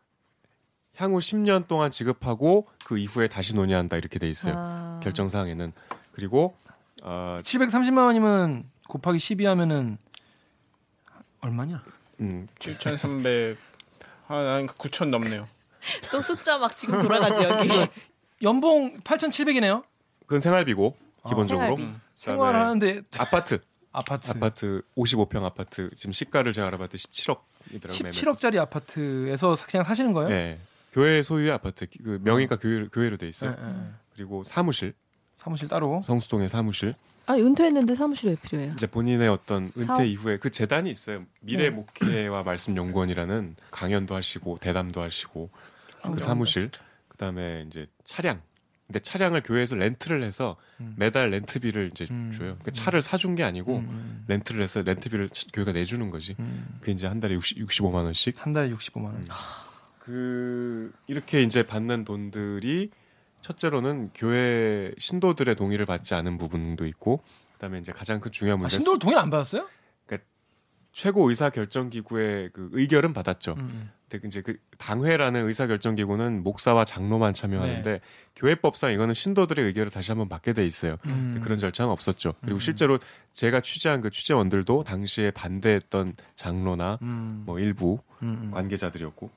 향후 0.97 1.19
10년 1.19 1.67
동안 1.67 1.91
지급하고 1.91 2.69
그 2.85 2.99
이후에 2.99 3.29
다시 3.29 3.55
논의한다 3.55 3.97
이렇게 3.97 4.19
돼 4.19 4.29
있어요 4.29 4.55
아. 4.57 5.01
결정 5.03 5.29
사항에는 5.29 5.73
그리고 6.13 6.55
어, 7.03 7.39
730만 7.41 8.05
원이면 8.05 8.65
곱하기 8.89 9.19
12 9.19 9.47
하면은 9.47 9.99
얼마냐? 11.43 11.83
음, 12.21 12.47
7,300. 12.59 13.59
아, 14.29 14.43
난 14.43 14.67
9,000 14.67 15.11
넘네요. 15.11 15.49
또 16.11 16.23
숫자 16.23 16.57
막 16.59 16.77
지금 16.77 17.03
돌아가지 17.03 17.43
여기. 17.43 17.69
연봉 18.43 18.95
8,700이네요. 18.95 19.85
그건 20.27 20.41
생활비고 20.41 20.97
기본적으로 21.29 21.77
생활비. 21.77 21.99
생활하는데 22.15 23.03
아파트 23.19 23.61
아파트 23.93 24.31
아파트 24.31 24.83
55평 24.97 25.43
아파트 25.45 25.91
지금 25.97 26.13
시가를 26.13 26.53
제가 26.53 26.69
알아봤더니 26.69 26.99
17억이더라고요. 26.99 28.09
17억짜리 28.09 28.59
아파트에서 28.59 29.55
그냥 29.69 29.85
사시는 29.85 30.13
거예요? 30.13 30.29
네. 30.31 30.59
교회 30.93 31.23
소유의 31.23 31.51
아파트 31.53 31.87
그 32.03 32.21
명의가 32.23 32.57
교회, 32.57 32.87
교회로 32.87 33.17
돼 33.17 33.29
있어요. 33.29 33.51
네, 33.57 33.63
네, 33.63 33.73
네. 33.73 33.91
그리고 34.15 34.43
사무실 34.45 34.95
사무실 35.37 35.69
따로. 35.69 36.01
성수동의 36.01 36.49
사무실 36.49 36.95
아 37.27 37.35
은퇴했는데 37.35 37.95
사무실이 37.95 38.31
왜 38.33 38.37
필요해요? 38.37 38.73
이제 38.73 38.87
본인의 38.87 39.29
어떤 39.29 39.65
은퇴 39.77 39.85
사업? 39.85 40.03
이후에 40.05 40.39
그 40.39 40.51
재단이 40.51 40.91
있어요. 40.91 41.25
미래 41.41 41.65
네. 41.65 41.71
목회와 41.71 42.43
말씀 42.43 42.77
연구원이라는 42.77 43.57
강연도 43.71 44.15
하시고 44.15 44.57
대담도 44.61 45.01
하시고 45.01 45.51
그 46.03 46.19
사무실 46.19 46.71
그다음에 47.09 47.65
이제 47.69 47.87
차량. 48.05 48.41
근데 48.89 48.99
차량을 48.99 49.43
교회에서 49.43 49.77
렌트를 49.77 50.23
해서 50.23 50.57
음. 50.81 50.95
매달 50.99 51.31
렌트비를 51.31 51.93
이제 51.95 52.07
음. 52.11 52.31
줘요. 52.37 52.59
그 52.63 52.73
차를 52.73 53.01
사준 53.01 53.37
게 53.37 53.43
아니고 53.45 53.79
음, 53.79 54.25
렌트를 54.29 54.61
해서 54.61 54.83
렌트비를 54.83 55.31
치- 55.31 55.47
교회가 55.53 55.73
내주는 55.73 56.11
거지. 56.11 56.35
음. 56.41 56.67
그게 56.81 56.93
이제 56.93 57.07
한 57.07 57.19
달에 57.21 57.33
60, 57.35 57.59
65만 57.69 57.95
원씩. 58.05 58.35
한 58.45 58.53
달에 58.53 58.71
65만 58.71 59.05
원. 59.05 59.23
그 60.01 60.93
이렇게 61.07 61.43
이제 61.43 61.63
받는 61.65 62.05
돈들이 62.05 62.91
첫째로는 63.43 64.11
교회 64.15 64.93
신도들의 64.99 65.55
동의를 65.57 65.85
받지 65.85 66.15
않은 66.15 66.39
부분도 66.39 66.87
있고 66.87 67.23
그다음에 67.55 67.79
이제 67.79 67.93
가장 67.93 68.21
큰 68.21 68.33
중요한 68.33 68.59
아, 68.59 68.61
문제 68.63 68.77
신도를 68.77 68.99
동의 68.99 69.19
안 69.19 69.29
받았어요? 69.29 69.67
최고 70.93 71.29
의사 71.29 71.51
결정 71.51 71.91
기구의 71.91 72.51
그 72.53 72.69
의결은 72.73 73.13
받았죠. 73.13 73.55
음. 73.59 73.91
근데 74.09 74.29
이제 74.29 74.43
그 74.43 74.59
당회라는 74.77 75.47
의사 75.47 75.67
결정 75.67 75.95
기구는 75.95 76.43
목사와 76.43 76.85
장로만 76.85 77.33
참여하는데 77.33 77.91
네. 77.91 78.01
교회법상 78.37 78.93
이거는 78.93 79.15
신도들의 79.15 79.65
의결을 79.65 79.91
다시 79.91 80.11
한번 80.11 80.29
받게 80.29 80.53
돼 80.53 80.67
있어요. 80.67 80.97
음. 81.07 81.41
그런 81.43 81.59
절차는 81.59 81.91
없었죠. 81.91 82.35
그리고 82.43 82.57
음. 82.57 82.59
실제로 82.59 82.99
제가 83.33 83.63
취재한 83.63 84.03
그 84.03 84.11
취재원들도 84.11 84.85
당시에 84.85 85.31
반대했던 85.31 86.17
장로나 86.35 86.99
음. 87.01 87.45
뭐 87.47 87.59
일부 87.59 88.01
음, 88.23 88.43
음. 88.45 88.51
관계자들이었고. 88.51 89.31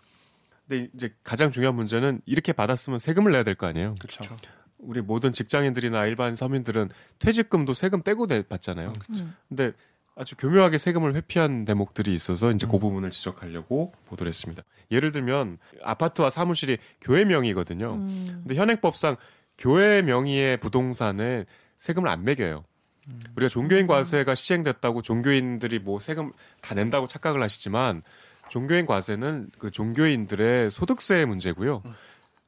근데 0.67 0.89
이제 0.95 1.13
가장 1.24 1.51
중요한 1.51 1.75
문제는 1.75 2.22
이렇게 2.25 2.53
받았으면 2.53 3.00
세금을 3.00 3.31
내야 3.31 3.43
될 3.43 3.55
거 3.55 3.67
아니에요. 3.67 3.95
그렇죠. 4.01 4.36
우리 4.77 5.01
모든 5.01 5.31
직장인들이나 5.31 6.05
일반 6.05 6.36
서민들은 6.36 6.89
퇴직금도 7.19 7.74
세금 7.74 8.01
떼고 8.03 8.27
내- 8.27 8.41
받잖아요. 8.43 8.93
음. 9.12 9.36
근데 9.48 9.72
아주 10.15 10.36
교묘하게 10.38 10.77
세금을 10.77 11.15
회피한 11.15 11.65
대목들이 11.65 12.13
있어서 12.13 12.51
이제 12.51 12.65
음. 12.67 12.72
그 12.72 12.79
부분을 12.79 13.12
지적하려고 13.12 13.93
보도를 14.05 14.29
했습니다. 14.29 14.63
예를 14.91 15.12
들면 15.12 15.57
아파트와 15.84 16.29
사무실이 16.29 16.77
교회 17.01 17.25
명의거든요. 17.25 17.93
음. 17.95 18.25
근데 18.27 18.55
현행법상 18.55 19.17
교회 19.57 20.01
명의의 20.01 20.57
부동산에 20.60 21.45
세금을 21.77 22.10
안 22.10 22.24
매겨요. 22.24 22.63
음. 23.07 23.19
우리가 23.36 23.50
종교인 23.50 23.88
과세가 23.88 24.36
시행됐다고 24.36 25.01
종교인들이 25.01 25.79
뭐 25.79 26.00
세금 26.00 26.31
다 26.62 26.75
낸다고 26.75 27.07
착각을 27.07 27.41
하시지만 27.41 28.01
종교인 28.49 28.85
과세는 28.85 29.49
그 29.57 29.71
종교인들의 29.71 30.71
소득세의 30.71 31.25
문제고요. 31.25 31.81
음. 31.85 31.93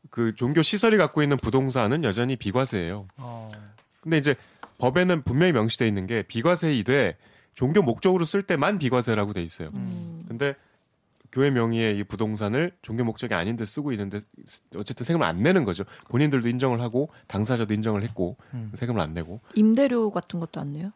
그 0.10 0.36
종교 0.36 0.62
시설이 0.62 0.98
갖고 0.98 1.22
있는 1.22 1.38
부동산은 1.38 2.04
여전히 2.04 2.36
비과세예요. 2.36 3.08
어. 3.18 3.50
근데 4.02 4.18
이제 4.18 4.36
법에는 4.78 5.24
분명히 5.24 5.52
명시돼 5.52 5.88
있는 5.88 6.08
게 6.08 6.24
비과세이되 6.24 7.18
종교 7.56 7.82
목적으로 7.82 8.24
쓸 8.24 8.44
때만 8.44 8.80
비과세라고 8.80 9.34
돼 9.34 9.44
있어요. 9.44 9.70
음. 9.74 10.24
근데 10.28 10.56
교회 11.32 11.50
명의의 11.50 11.98
이 11.98 12.04
부동산을 12.04 12.72
종교 12.82 13.04
목적이 13.04 13.34
아닌데 13.34 13.66
쓰고 13.66 13.92
있는데 13.92 14.20
어쨌든 14.76 15.04
세금을 15.04 15.26
안 15.26 15.44
내는 15.44 15.66
거죠. 15.66 15.84
본인들도 16.10 16.48
인정을 16.48 16.82
하고 16.82 17.10
당사자도 17.28 17.74
인정을 17.74 18.04
했고 18.04 18.38
음. 18.54 18.72
세금을 18.74 19.02
안 19.02 19.14
내고 19.14 19.42
임대료 19.56 20.12
같은 20.12 20.40
것도 20.40 20.62
안 20.62 20.74
내요? 20.74 20.92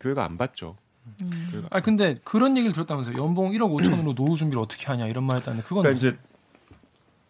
교회가 0.00 0.24
안 0.24 0.38
받죠. 0.38 0.76
음. 1.20 1.48
교회가. 1.52 1.68
아 1.70 1.80
근데 1.80 2.16
그런 2.24 2.56
얘기를 2.56 2.72
들었다면서요. 2.72 3.16
연봉 3.22 3.52
1억 3.52 3.70
5천으로 3.70 4.14
노후 4.14 4.36
준비를 4.36 4.62
어떻게 4.62 4.86
하냐 4.86 5.06
이런 5.06 5.24
말 5.24 5.36
했다는데 5.38 5.62
그건 5.66 5.82
그러니까 5.82 5.96
이제 5.98 6.16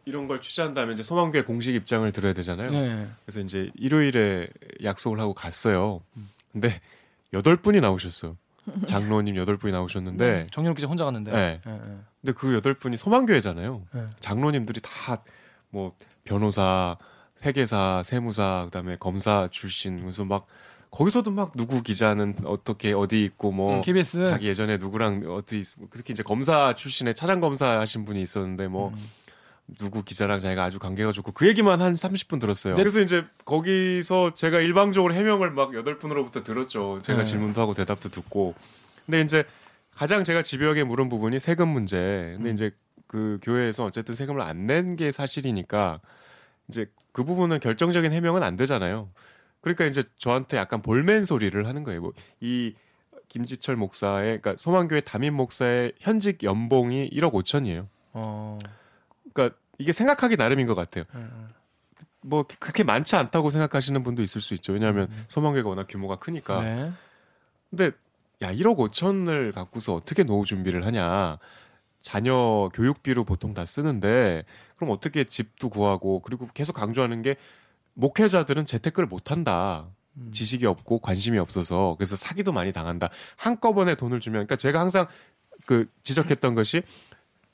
이런 0.05 0.29
걸 0.29 0.41
취재한 0.41 0.75
다음에 0.75 0.93
이제 0.93 1.03
소망교회 1.03 1.45
공식 1.45 1.75
입장을 1.75 2.11
들어야 2.13 2.33
되잖아요. 2.35 2.71
네. 2.71 3.07
그래서 3.25 3.41
이제 3.41 3.71
일요일에 3.75 4.49
약속을 4.83 5.19
하고 5.21 5.33
갔어요. 5.35 6.03
근데 6.53 6.81
여덟 7.33 7.57
분이 7.57 7.81
나오셨어요. 7.81 8.37
장로님 8.87 9.37
여덟 9.37 9.57
분이 9.57 9.73
나오셨는데 9.73 10.47
정연욱 10.51 10.77
기자 10.77 10.87
혼자 10.89 11.05
갔는데. 11.05 11.31
네. 11.33 11.61
네, 11.65 11.73
네. 11.85 11.97
근데 12.21 12.33
그 12.35 12.55
여덟 12.55 12.75
분이 12.75 12.97
소망교회잖아요. 12.97 13.83
네. 13.93 14.07
장로님들이 14.21 14.81
다 14.83 15.23
뭐 15.75 15.93
변호사, 16.23 16.97
회계사, 17.45 18.03
세무사, 18.05 18.63
그다음에 18.67 18.97
검사 18.97 19.49
출신 19.51 19.99
그래서 20.01 20.25
막 20.25 20.47
거기서도 20.95 21.33
막 21.33 21.53
누구 21.57 21.83
기자는 21.83 22.37
어떻게 22.45 22.93
어디 22.93 23.25
있고 23.25 23.51
뭐 23.51 23.81
KBS 23.81 24.23
자기 24.25 24.47
예전에 24.47 24.77
누구랑 24.77 25.25
어디 25.29 25.59
있, 25.59 25.67
특히 25.91 26.13
이제 26.13 26.23
검사 26.23 26.73
출신의 26.75 27.15
차장 27.17 27.41
검사 27.41 27.81
하신 27.81 28.05
분이 28.05 28.23
있었는데 28.23 28.69
뭐 28.69 28.91
음. 28.91 29.11
누구 29.77 30.05
기자랑 30.05 30.39
자기가 30.39 30.63
아주 30.63 30.79
관계가 30.79 31.11
좋고 31.11 31.33
그 31.33 31.49
얘기만 31.49 31.81
한 31.83 31.95
30분 31.95 32.39
들었어요. 32.39 32.75
네. 32.77 32.83
그래서 32.83 33.01
이제 33.01 33.25
거기서 33.45 34.35
제가 34.35 34.61
일방적으로 34.61 35.15
해명을 35.15 35.51
막 35.51 35.75
여덟 35.75 35.99
분으로부터 35.99 36.45
들었죠. 36.45 37.01
제가 37.03 37.21
네. 37.21 37.25
질문도 37.25 37.61
하고 37.61 37.75
대답도 37.75 38.11
듣고. 38.11 38.55
근데 39.05 39.21
이제 39.23 39.45
가장 39.97 40.23
제가 40.23 40.43
집요하게 40.43 40.85
물은 40.85 41.09
부분이 41.09 41.41
세금 41.41 41.69
문제. 41.69 42.35
근데 42.37 42.51
음. 42.51 42.55
이제 42.55 42.71
그 43.09 43.39
교회에서 43.43 43.85
어쨌든 43.85 44.15
세금을 44.15 44.43
안 44.43 44.67
낸 44.67 44.95
게 44.97 45.11
사실이니까 45.11 46.01
이제 46.69 46.87
그 47.13 47.25
부분은 47.25 47.59
결정적인 47.59 48.13
해명은 48.13 48.43
안 48.45 48.57
되잖아요. 48.57 49.09
그러니까 49.65 49.87
이제 49.87 50.05
저한테 50.19 50.57
약간 50.57 50.81
볼멘 50.83 51.25
소리를 51.25 51.67
하는 51.67 51.83
거예요. 51.83 52.01
뭐 52.01 52.13
이 52.41 52.75
김지철 53.35 53.75
목사의 53.75 54.41
그러니까 54.41 54.55
소망교회 54.57 55.01
담임 55.01 55.35
목사의 55.35 55.95
현직 55.99 56.45
연봉이 56.45 57.11
1억 57.11 57.33
5천이에요. 57.33 57.89
어. 58.13 58.61
그러니까 59.33 59.57
이게 59.79 59.91
생각하기 59.91 60.37
나름인 60.37 60.69
것 60.69 60.77
같아요. 60.77 61.03
네, 61.13 61.21
네. 61.21 61.29
뭐 62.21 62.45
그렇게 62.61 62.85
많지 62.85 63.17
않다고 63.17 63.51
생각하시는 63.51 64.01
분도 64.05 64.23
있을 64.23 64.41
수 64.41 64.55
있죠. 64.55 64.73
왜냐하면 64.73 65.09
소망교회가 65.27 65.69
워낙 65.69 65.87
규모가 65.89 66.21
크니까. 66.21 66.61
음. 66.61 66.65
네. 66.65 66.93
근데 67.71 67.97
야 68.43 68.53
1억 68.53 68.77
5천을 68.77 69.53
갖고서 69.53 69.95
어떻게 69.95 70.23
노후 70.23 70.45
준비를 70.45 70.87
하냐. 70.87 71.39
자녀 72.01 72.71
교육비로 72.73 73.25
보통 73.25 73.53
다 73.53 73.65
쓰는데 73.65 74.45
그럼 74.77 74.93
어떻게 74.93 75.25
집도 75.25 75.71
구하고 75.71 76.21
그리고 76.21 76.47
계속 76.55 76.75
강조하는 76.75 77.23
게 77.23 77.35
목회자들은 77.95 78.67
재테크를 78.67 79.09
못 79.09 79.31
한다. 79.31 79.87
음. 80.17 80.31
지식이 80.33 80.67
없고 80.67 81.01
관심이 81.01 81.39
없어서 81.39 81.95
그래서 81.99 82.15
사기도 82.17 82.53
많이 82.53 82.73
당한다. 82.73 83.11
한꺼번에 83.37 83.95
돈을 83.97 84.21
주면 84.21 84.39
그러니까 84.47 84.57
제가 84.57 84.79
항상 84.81 85.07
그 85.67 85.89
지적했던 86.03 86.55
것이 86.55 86.83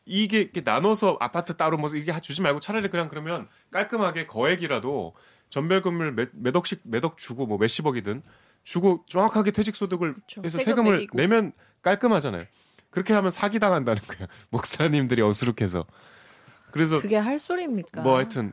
이게 0.04 0.40
이렇게 0.40 0.61
나눠서 0.62 1.16
아파트 1.20 1.56
따로 1.56 1.78
뭐 1.78 1.88
이게 1.94 2.18
주지 2.20 2.42
말고 2.42 2.61
차라리 2.61 2.88
그냥 2.88 3.09
그러면 3.09 3.49
깔끔하게 3.70 4.26
거액이라도 4.26 5.14
전별금을 5.50 6.12
몇, 6.12 6.28
몇 6.32 6.56
억씩 6.56 6.80
몇 6.85 7.04
억 7.04 7.16
주고 7.18 7.47
뭐 7.47 7.59
몇십억이든 7.59 8.23
주고 8.64 9.04
정확하게 9.09 9.52
퇴직 9.52 9.75
소득을 9.76 10.14
그쵸. 10.14 10.42
해서 10.44 10.59
세금 10.59 10.73
세금을 10.85 10.92
매기고. 10.97 11.16
내면 11.16 11.52
깔끔하잖아요. 11.82 12.42
그렇게 12.90 13.14
하면 13.14 13.30
사기 13.30 13.59
당한다는 13.59 14.02
거예요. 14.02 14.26
목사님들이 14.50 15.23
어수룩해서. 15.23 15.87
그래서 16.73 17.00
그게 17.00 17.16
할 17.16 17.38
소리입니까? 17.38 18.02
뭐 18.02 18.16
하여튼 18.16 18.52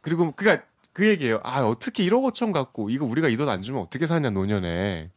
그리고 0.00 0.32
그니까 0.32 0.62
그 0.92 1.06
얘기예요. 1.06 1.40
아 1.44 1.62
어떻게 1.62 2.04
1억 2.04 2.32
5천 2.32 2.52
갖고 2.52 2.90
이거 2.90 3.04
우리가 3.04 3.28
이 3.28 3.36
돈 3.36 3.48
안 3.48 3.62
주면 3.62 3.82
어떻게 3.82 4.06
사냐 4.06 4.30
노년에. 4.30 5.10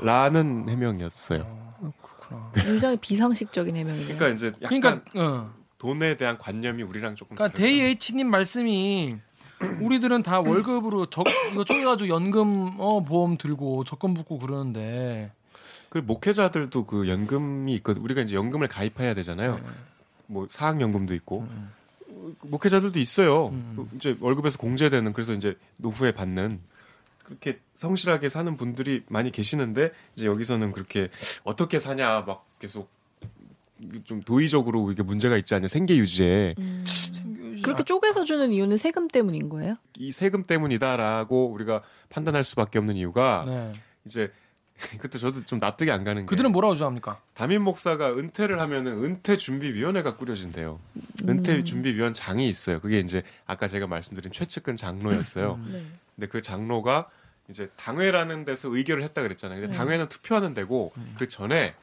라는 0.00 0.68
해명이었어요. 0.68 1.74
그렇구나. 1.80 2.50
굉장히 2.54 2.96
비상식적인 2.98 3.74
해명이네요. 3.76 4.16
그러니까 4.16 4.28
이제 4.28 4.52
약간 4.62 4.80
그러니까 4.80 5.02
어. 5.20 5.54
돈에 5.78 6.16
대한 6.16 6.38
관념이 6.38 6.82
우리랑 6.82 7.16
조금 7.16 7.36
그러니까 7.36 7.56
다르다. 7.56 7.66
데이 7.66 7.80
H님 8.12 8.30
말씀이 8.30 9.16
우리들은 9.80 10.22
다 10.22 10.40
월급으로 10.40 11.06
적 11.06 11.24
이거 11.52 11.64
쪼개가지고 11.64 12.08
연금 12.08 12.74
어 12.78 13.00
보험 13.02 13.38
들고 13.38 13.82
적금 13.84 14.14
붓고 14.14 14.38
그러는데 14.38 15.32
그 15.88 15.98
목회자들도 15.98 16.84
그 16.86 17.08
연금이 17.08 17.74
있거든. 17.76 18.02
우리가 18.02 18.20
이제 18.20 18.36
연금을 18.36 18.68
가입해야 18.68 19.14
되잖아요. 19.14 19.56
네. 19.56 19.62
뭐 20.26 20.46
사학연금도 20.48 21.14
있고 21.14 21.40
음. 21.50 21.72
어, 22.40 22.46
목회자들도 22.48 22.98
있어요. 22.98 23.48
음. 23.48 23.72
그 23.76 23.96
이제 23.96 24.16
월급에서 24.20 24.58
공제되는 24.58 25.12
그래서 25.12 25.32
이제 25.34 25.56
노후에 25.78 26.12
받는 26.12 26.60
그렇게 27.24 27.58
성실하게 27.74 28.28
사는 28.28 28.56
분들이 28.56 29.02
많이 29.08 29.30
계시는데 29.30 29.92
이제 30.16 30.26
여기서는 30.26 30.72
그렇게 30.72 31.08
어떻게 31.44 31.78
사냐 31.78 32.22
막 32.26 32.46
계속 32.58 32.88
좀 34.04 34.20
도의적으로 34.22 34.90
이게 34.90 35.02
문제가 35.02 35.36
있지 35.36 35.54
않냐 35.54 35.68
생계 35.68 35.96
유지에 35.96 36.54
음. 36.58 36.84
생겨지- 36.86 37.62
그렇게 37.62 37.84
쪼개서 37.84 38.24
주는 38.24 38.50
이유는 38.52 38.76
세금 38.76 39.08
때문인 39.08 39.48
거예요? 39.48 39.74
이 39.98 40.10
세금 40.10 40.42
때문이다라고 40.42 41.50
우리가 41.50 41.82
판단할 42.08 42.42
수밖에 42.44 42.78
없는 42.78 42.96
이유가 42.96 43.42
네. 43.46 43.72
이제 44.04 44.32
그때 44.98 45.18
저도 45.18 45.44
좀 45.44 45.58
납득이 45.58 45.90
안 45.90 46.04
가는 46.04 46.22
게 46.22 46.26
그들은 46.26 46.52
뭐라고 46.52 46.76
주합니까? 46.76 47.20
담임 47.34 47.62
목사가 47.62 48.12
은퇴를 48.12 48.60
하면은 48.60 49.04
은퇴 49.04 49.36
준비 49.36 49.72
위원회가 49.72 50.16
꾸려진대요. 50.16 50.78
은퇴 51.28 51.64
준비 51.64 51.94
위원장이 51.94 52.48
있어요. 52.48 52.80
그게 52.80 53.00
이제 53.00 53.22
아까 53.46 53.66
제가 53.66 53.86
말씀드린 53.86 54.32
최측근 54.32 54.76
장로였어요. 54.76 55.58
네. 55.70 55.82
근데 56.14 56.26
그 56.28 56.42
장로가 56.42 57.08
이제 57.48 57.68
당회라는 57.76 58.44
데서 58.44 58.68
의결을 58.68 59.02
했다 59.02 59.22
그랬잖아요. 59.22 59.60
근데 59.60 59.72
네. 59.72 59.78
당회는 59.78 60.08
투표하는 60.08 60.54
데고 60.54 60.92
그 61.18 61.26
전에 61.26 61.74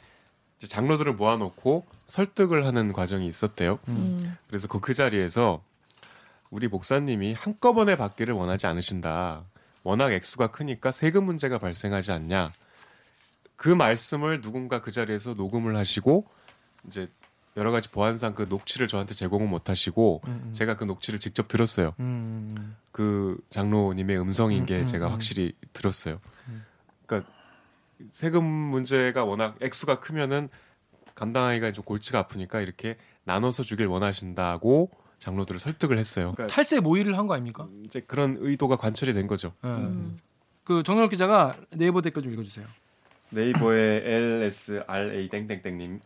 이제 0.58 0.68
장로들을 0.68 1.14
모아놓고 1.14 1.86
설득을 2.06 2.66
하는 2.66 2.94
과정이 2.94 3.28
있었대요. 3.28 3.80
음. 3.90 4.38
그래서 4.48 4.68
그, 4.68 4.80
그 4.80 4.94
자리에서 4.94 5.62
우리 6.52 6.68
목사님이 6.68 7.34
한꺼번에 7.34 7.98
받기를 7.98 8.34
원하지 8.34 8.68
않으신다. 8.68 9.44
워낙 9.84 10.12
액수가 10.12 10.48
크니까 10.48 10.92
세금 10.92 11.26
문제가 11.26 11.58
발생하지 11.58 12.12
않냐. 12.12 12.52
그 13.56 13.70
말씀을 13.70 14.42
누군가 14.42 14.82
그 14.82 14.92
자리에서 14.92 15.34
녹음을 15.34 15.76
하시고 15.76 16.26
이제 16.88 17.10
여러 17.58 17.72
가지 17.72 17.90
보안상 17.90 18.36
그 18.36 18.46
녹취를 18.50 18.88
저한테 18.88 19.14
제공을 19.14 19.48
못 19.48 19.70
하시고 19.70 20.22
음, 20.28 20.50
제가 20.52 20.76
그 20.76 20.84
녹취를 20.84 21.20
직접 21.20 21.48
들었어요. 21.48 21.94
음. 22.02 22.76
그 22.92 23.38
장로님의 23.50 24.20
음성인 24.20 24.62
음, 24.64 24.66
게 24.66 24.80
음, 24.80 24.86
제가 24.86 25.08
음. 25.08 25.14
확실히 25.14 25.54
들었어요. 25.72 26.20
그러니까 27.06 27.32
세금 28.12 28.44
문제가 28.44 29.24
워낙 29.24 29.56
액수가 29.62 30.02
크면은 30.02 30.50
감당하기가 31.16 31.72
좀 31.72 31.86
골치가 31.86 32.20
아프니까 32.20 32.60
이렇게 32.60 32.98
나눠서 33.24 33.64
주길 33.64 33.88
원하신다고 33.88 34.92
장로들을 35.20 35.60
설득을 35.60 35.98
했어요. 35.98 36.34
그러니까 36.36 36.54
탈세 36.54 36.82
모의를 36.82 37.18
한 37.18 37.26
거 37.28 37.36
아닙니까? 37.36 37.70
이제 37.86 38.02
그런 38.02 38.36
의도가 38.42 38.76
관철이 38.76 39.14
된 39.14 39.28
거죠. 39.28 39.54
예. 39.64 39.68
음. 39.70 40.18
그 40.66 40.84
정렬 40.84 41.08
기자가 41.08 41.54
네이버 41.72 42.02
댓글 42.02 42.22
좀 42.24 42.34
읽어주세요. 42.34 42.66
네이버의 43.36 44.04
LSRA 44.06 45.30
땡땡땡님 45.30 46.00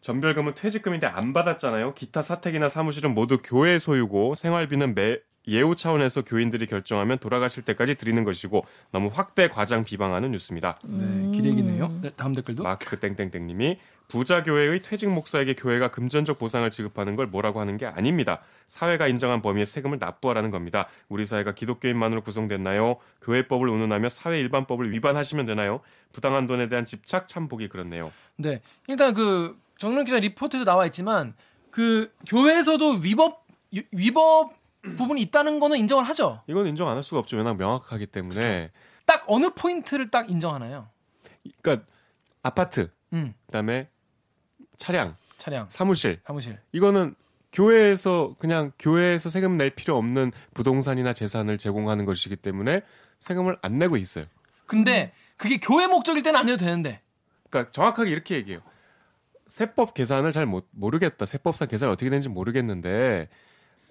전별금은 0.00 0.54
퇴직금인데 0.54 1.06
안 1.06 1.32
받았잖아요. 1.32 1.94
기타 1.94 2.20
사택이나 2.20 2.68
사무실은 2.68 3.14
모두 3.14 3.38
교회 3.42 3.78
소유고 3.78 4.34
생활비는 4.34 4.94
매 4.94 5.18
예우 5.46 5.76
차원에서 5.76 6.22
교인들이 6.22 6.66
결정하면 6.66 7.18
돌아가실 7.18 7.64
때까지 7.64 7.96
드리는 7.96 8.22
것이고 8.24 8.64
너무 8.90 9.10
확대 9.12 9.48
과장 9.48 9.84
비방하는 9.84 10.30
뉴스입니다. 10.30 10.78
네, 10.84 11.30
기대기네요. 11.36 12.00
네, 12.00 12.10
다음 12.16 12.34
댓글도. 12.34 12.62
마크 12.62 12.98
땡땡땡님이 12.98 13.78
부자 14.08 14.42
교회의 14.42 14.82
퇴직 14.82 15.08
목사에게 15.10 15.54
교회가 15.54 15.90
금전적 15.90 16.38
보상을 16.38 16.68
지급하는 16.70 17.16
걸 17.16 17.26
뭐라고 17.26 17.58
하는 17.60 17.76
게 17.76 17.86
아닙니다. 17.86 18.40
사회가 18.66 19.08
인정한 19.08 19.42
범위의 19.42 19.66
세금을 19.66 19.98
납부하라는 19.98 20.50
겁니다. 20.50 20.88
우리 21.08 21.24
사회가 21.24 21.54
기독교인만으로 21.54 22.20
구성됐나요? 22.22 22.96
교회법을 23.22 23.68
운운하며 23.68 24.08
사회 24.10 24.38
일반법을 24.40 24.92
위반하시면 24.92 25.46
되나요? 25.46 25.80
부당한 26.12 26.46
돈에 26.46 26.68
대한 26.68 26.84
집착 26.84 27.26
참 27.28 27.48
보기 27.48 27.68
그렇네요. 27.68 28.12
네, 28.36 28.60
일단 28.86 29.14
그 29.14 29.58
정론 29.78 30.04
기자 30.04 30.18
리포트에도 30.20 30.64
나와 30.64 30.86
있지만 30.86 31.34
그 31.70 32.12
교회에서도 32.28 32.98
위법 33.02 33.44
위- 33.72 33.86
위법 33.90 34.52
부분이 34.82 35.20
있다는 35.22 35.58
거는 35.60 35.78
인정을 35.78 36.04
하죠. 36.04 36.42
이건 36.46 36.66
인정 36.66 36.88
안 36.88 36.96
할 36.96 37.02
수가 37.02 37.18
없죠. 37.20 37.38
워낙 37.38 37.56
명확하기 37.56 38.06
때문에. 38.06 38.70
딱 39.06 39.24
어느 39.26 39.50
포인트를 39.50 40.10
딱 40.10 40.30
인정하나요? 40.30 40.88
그러니까 41.62 41.86
아파트, 42.42 42.90
음, 43.14 43.34
그다음에 43.46 43.88
차량, 44.76 45.16
차량, 45.38 45.66
사무실 45.68 46.20
사무실. 46.26 46.58
이거는 46.72 47.14
교회에서 47.52 48.34
그냥 48.38 48.72
교회에서 48.78 49.30
세금 49.30 49.56
낼 49.56 49.70
필요 49.70 49.96
없는 49.96 50.32
부동산이나 50.54 51.12
재산을 51.12 51.56
제공하는 51.56 52.04
것이기 52.04 52.36
때문에 52.36 52.82
세금을 53.20 53.58
안 53.62 53.78
내고 53.78 53.96
있어요. 53.96 54.26
근데 54.66 55.12
그게 55.36 55.58
교회 55.58 55.86
목적일 55.86 56.22
때는 56.22 56.38
안 56.38 56.48
해도 56.48 56.56
되는데. 56.56 57.00
그러니까 57.48 57.70
정확하게 57.70 58.10
이렇게 58.10 58.34
얘기해요. 58.36 58.60
세법 59.46 59.94
계산을 59.94 60.32
잘 60.32 60.46
못, 60.46 60.66
모르겠다. 60.70 61.26
세법상 61.26 61.68
계산이 61.68 61.92
어떻게 61.92 62.10
되는지 62.10 62.28
모르겠는데 62.28 63.28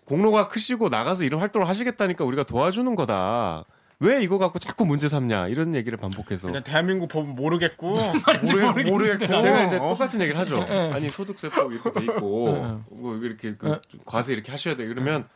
공로가 0.06 0.48
크시고 0.50 0.90
나가서 0.90 1.24
이런 1.24 1.40
활동을 1.40 1.68
하시겠다니까 1.68 2.26
우리가 2.26 2.44
도와주는 2.44 2.94
거다. 2.96 3.64
왜 4.04 4.22
이거 4.22 4.38
갖고 4.38 4.60
자꾸 4.60 4.86
문제 4.86 5.08
삼냐 5.08 5.48
이런 5.48 5.74
얘기를 5.76 5.98
반복해서 5.98 6.48
일단 6.50 6.64
대한민국 6.64 7.08
법은 7.08 7.36
모르겠고 7.36 7.94
모르. 7.94 8.84
모르겠고 8.84 9.28
제가 9.28 9.64
이제 9.64 9.78
어. 9.78 9.90
똑같은 9.90 10.20
얘기를 10.22 10.40
하죠. 10.40 10.62
아니 10.62 11.10
소득세법 11.10 11.72
이렇게 11.72 11.92
돼 11.94 12.04
있고 12.06 12.84
뭐 12.90 13.16
이렇게 13.18 13.56
그 13.56 13.80
과세 14.06 14.34
이렇게 14.34 14.52
하셔야 14.52 14.76
돼. 14.76 14.86
그러면 14.88 15.28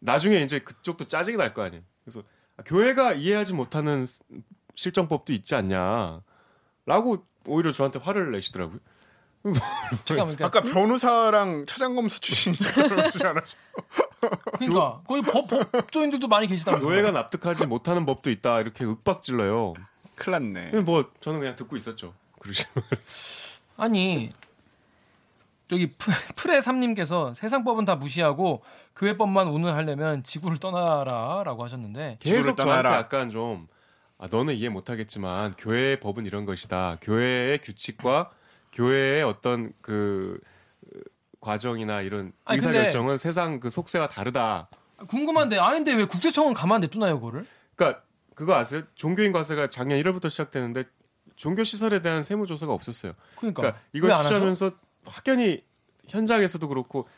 나중에 0.00 0.40
이제 0.40 0.58
그쪽도 0.58 1.06
짜증이 1.06 1.36
날 1.36 1.54
거 1.54 1.62
아니에요. 1.62 1.82
그래서 2.04 2.22
아, 2.56 2.62
교회가 2.64 3.14
이해하지 3.14 3.54
못하는 3.54 4.04
스- 4.06 4.22
실정법도 4.74 5.32
있지 5.32 5.54
않냐라고 5.54 7.24
오히려 7.46 7.72
저한테 7.72 7.98
화를 7.98 8.32
내시더라고요. 8.32 8.78
잠깐만, 10.04 10.34
그러니까, 10.34 10.46
아까 10.46 10.60
변호사랑 10.62 11.66
차장검사 11.66 12.18
출신인 12.18 12.56
줄 12.58 13.26
알았어요. 13.26 13.42
그러니까 14.58 15.00
거기 15.06 15.22
법, 15.22 15.46
법조인들도 15.48 16.28
많이 16.28 16.46
계시다면서. 16.46 16.86
교회가 16.86 17.10
납득하지 17.12 17.66
못하는 17.66 18.06
법도 18.06 18.30
있다 18.30 18.60
이렇게 18.60 18.84
윽박질러요. 18.84 19.74
큰일 20.14 20.52
났네. 20.52 20.80
뭐 20.82 21.10
저는 21.20 21.40
그냥 21.40 21.56
듣고 21.56 21.76
있었죠. 21.76 22.14
그러시는 22.38 22.70
아니 23.76 24.30
저기 25.68 25.92
프- 25.92 26.10
프레 26.36 26.60
삼님께서 26.60 27.34
세상법은 27.34 27.84
다 27.84 27.96
무시하고 27.96 28.62
교회법만 28.94 29.48
운운하려면 29.48 30.22
지구를 30.22 30.58
떠나라라고 30.58 31.64
하셨는데 31.64 32.18
계속 32.20 32.42
지구를 32.42 32.42
저한테 32.42 32.62
떠나라. 32.62 32.92
약간 32.98 33.30
좀 33.30 33.66
아, 34.18 34.28
너는 34.30 34.54
이해 34.54 34.68
못하겠지만 34.68 35.52
교회의 35.58 36.00
법은 36.00 36.24
이런 36.24 36.44
것이다. 36.46 36.98
교회의 37.02 37.58
규칙과 37.58 38.30
교회의 38.72 39.22
어떤 39.24 39.72
그 39.82 40.38
어, 40.86 40.98
과정이나 41.50 42.02
이런 42.02 42.32
아니, 42.44 42.56
의사결정은 42.58 43.16
세상 43.16 43.60
그 43.60 43.70
속세와 43.70 44.08
다르다. 44.08 44.68
궁금한데 45.06 45.58
아닌데 45.58 45.94
왜 45.94 46.04
국세청은 46.04 46.54
가만 46.54 46.80
냅두나요 46.80 47.20
그거를? 47.20 47.46
그러니까 47.76 48.02
그거 48.34 48.54
아세요? 48.54 48.82
종교인 48.96 49.30
과세가 49.32 49.68
작년 49.68 49.98
1월부터 50.02 50.28
시작되는데 50.28 50.82
종교 51.36 51.62
시설에 51.64 52.00
대한 52.00 52.22
세무 52.22 52.46
조사가 52.46 52.72
없었어요. 52.72 53.12
그러니까, 53.36 53.60
그러니까 53.62 53.80
이걸? 53.92 54.14
추진하면서 54.14 54.72
확연히 55.04 55.62
현장에서도 56.08 56.66
그렇고 56.68 57.08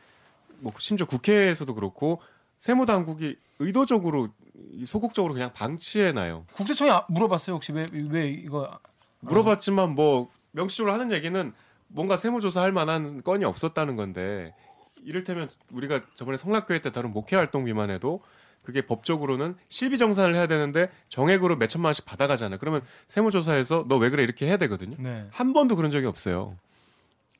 뭐 0.59 0.73
심지어 0.79 1.07
국회에서도 1.07 1.73
그렇고 1.75 2.21
세무 2.59 2.85
당국이 2.85 3.37
의도적으로 3.61 4.29
이 4.73 4.85
소극적으로 4.85 5.33
그냥 5.35 5.53
방치해 5.55 6.13
놔요. 6.13 6.45
국세청이 6.53 6.91
아- 6.91 7.07
물어봤어요 7.09 7.55
혹시 7.57 7.73
왜 7.73 7.87
왜 7.93 8.29
이거 8.29 8.79
물어봤지만 9.21 9.95
뭐 9.95 10.31
명시적으로 10.53 10.93
하는 10.93 11.13
얘기는 11.13 11.53
뭔가 11.89 12.17
세무조사 12.17 12.63
할 12.63 12.73
만한 12.73 13.23
건이 13.23 13.45
없었다는 13.45 13.97
건데 13.97 14.55
이를테면 15.03 15.49
우리가 15.73 16.03
저번에 16.15 16.37
성락교회 16.37 16.81
때 16.81 16.91
다룬 16.93 17.13
목회 17.13 17.37
활동비만 17.37 17.91
해도 17.91 18.23
그게 18.63 18.83
법적으로는 18.83 19.57
실비 19.69 19.97
정산을 19.97 20.35
해야 20.35 20.47
되는데 20.47 20.91
정액으로 21.09 21.57
몇 21.57 21.69
천만 21.69 21.89
원씩 21.89 22.05
받아가잖아요. 22.05 22.59
그러면 22.59 22.83
세무조사에서 23.07 23.87
너 23.89 23.97
왜 23.99 24.11
그래 24.11 24.23
이렇게 24.23 24.47
해야 24.47 24.57
되거든요. 24.59 24.97
네. 24.99 25.27
한 25.31 25.53
번도 25.53 25.77
그런 25.77 25.91
적이 25.91 26.07
없어요. 26.07 26.57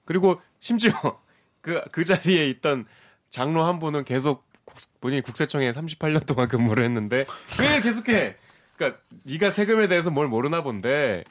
그리고 0.07 0.41
심지어 0.61 0.93
그, 1.61 1.83
그 1.93 2.05
자리에 2.05 2.49
있던 2.49 2.87
장로 3.31 3.65
한 3.65 3.79
분은 3.79 4.05
계속 4.05 4.45
국- 4.65 4.79
본인이 5.01 5.21
국세청에 5.21 5.71
38년 5.73 6.25
동안 6.27 6.49
근무를 6.49 6.85
했는데 6.85 7.27
왜 7.61 7.81
계속해? 7.83 8.37
그러니까 8.77 9.01
네가 9.25 9.51
세금에 9.51 9.87
대해서 9.89 10.11
뭘 10.11 10.29
모르나 10.29 10.63
본데 10.63 11.25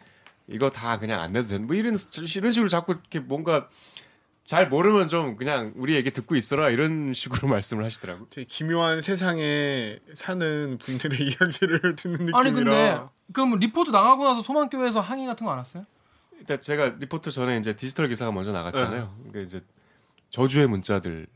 이거 0.49 0.69
다 0.69 0.97
그냥 0.99 1.19
안 1.21 1.33
내도 1.33 1.47
되는 1.49 1.67
뭐 1.67 1.75
이런 1.75 1.95
이런 2.37 2.51
식으로 2.51 2.67
자꾸 2.69 2.93
이렇게 2.93 3.19
뭔가 3.19 3.67
잘 4.45 4.69
모르면 4.69 5.09
좀 5.09 5.35
그냥 5.35 5.73
우리 5.75 5.95
얘기 5.95 6.09
듣고 6.11 6.35
있어라 6.37 6.69
이런 6.69 7.13
식으로 7.13 7.47
말씀을 7.49 7.83
하시더라고. 7.83 8.27
되게 8.29 8.45
기묘한 8.45 9.01
세상에 9.01 9.99
사는 10.13 10.77
분들의 10.77 11.19
이야기를 11.27 11.95
듣는 11.97 12.13
느낌이라. 12.27 12.37
아니 12.39 12.51
근데 12.51 12.99
그럼 13.33 13.59
리포트 13.59 13.89
나가고 13.91 14.23
나서 14.23 14.41
소망교회에서 14.41 15.01
항의 15.01 15.25
같은 15.27 15.45
거 15.45 15.51
안 15.51 15.57
왔어요? 15.57 15.85
일단 16.39 16.61
제가 16.61 16.95
리포트 16.99 17.29
전에 17.31 17.57
이제 17.57 17.75
디지털 17.75 18.07
기사가 18.07 18.31
먼저 18.31 18.51
나갔잖아요. 18.53 19.13
그러니까 19.27 19.39
이제 19.41 19.61
저주의 20.29 20.67
문자들 20.67 21.27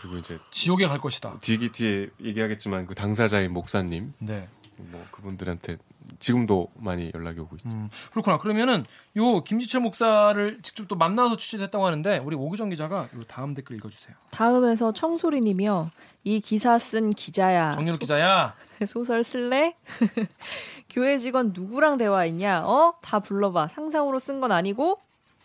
그리고 0.00 0.16
이제 0.18 0.38
지옥에 0.50 0.86
갈 0.86 1.00
것이다. 1.00 1.38
뒤 1.40 1.58
뒤에 1.70 2.08
얘기하겠지만 2.20 2.86
그 2.86 2.94
당사자인 2.96 3.52
목사님 3.52 4.14
네. 4.18 4.48
뭐 4.78 5.06
그분들한테 5.12 5.76
지금도 6.22 6.68
많이 6.76 7.10
연락이 7.14 7.40
오고 7.40 7.56
있죠. 7.56 7.68
음, 7.68 7.90
그렇구나. 8.12 8.38
그러면은 8.38 8.84
요 9.16 9.42
김지철 9.42 9.80
목사를 9.80 10.62
직접 10.62 10.86
또 10.86 10.94
만나서 10.94 11.36
취재했다고 11.36 11.84
하는데 11.84 12.18
우리 12.18 12.36
오기정 12.36 12.68
기자가 12.70 13.08
요 13.14 13.22
다음 13.26 13.54
댓글 13.54 13.76
읽어주세요. 13.76 14.14
다음에서 14.30 14.92
청소리님이요. 14.92 15.90
이 16.24 16.40
기사 16.40 16.78
쓴 16.78 17.10
기자야. 17.10 17.72
정윤욱 17.72 17.98
기자야. 18.00 18.54
소설 18.86 19.24
쓸래? 19.24 19.74
교회 20.88 21.18
직원 21.18 21.52
누구랑 21.52 21.98
대화했냐? 21.98 22.62
어? 22.66 22.94
다 23.02 23.18
불러봐. 23.20 23.68
상상으로 23.68 24.18
쓴 24.20 24.40
건 24.40 24.52
아니고 24.52 24.98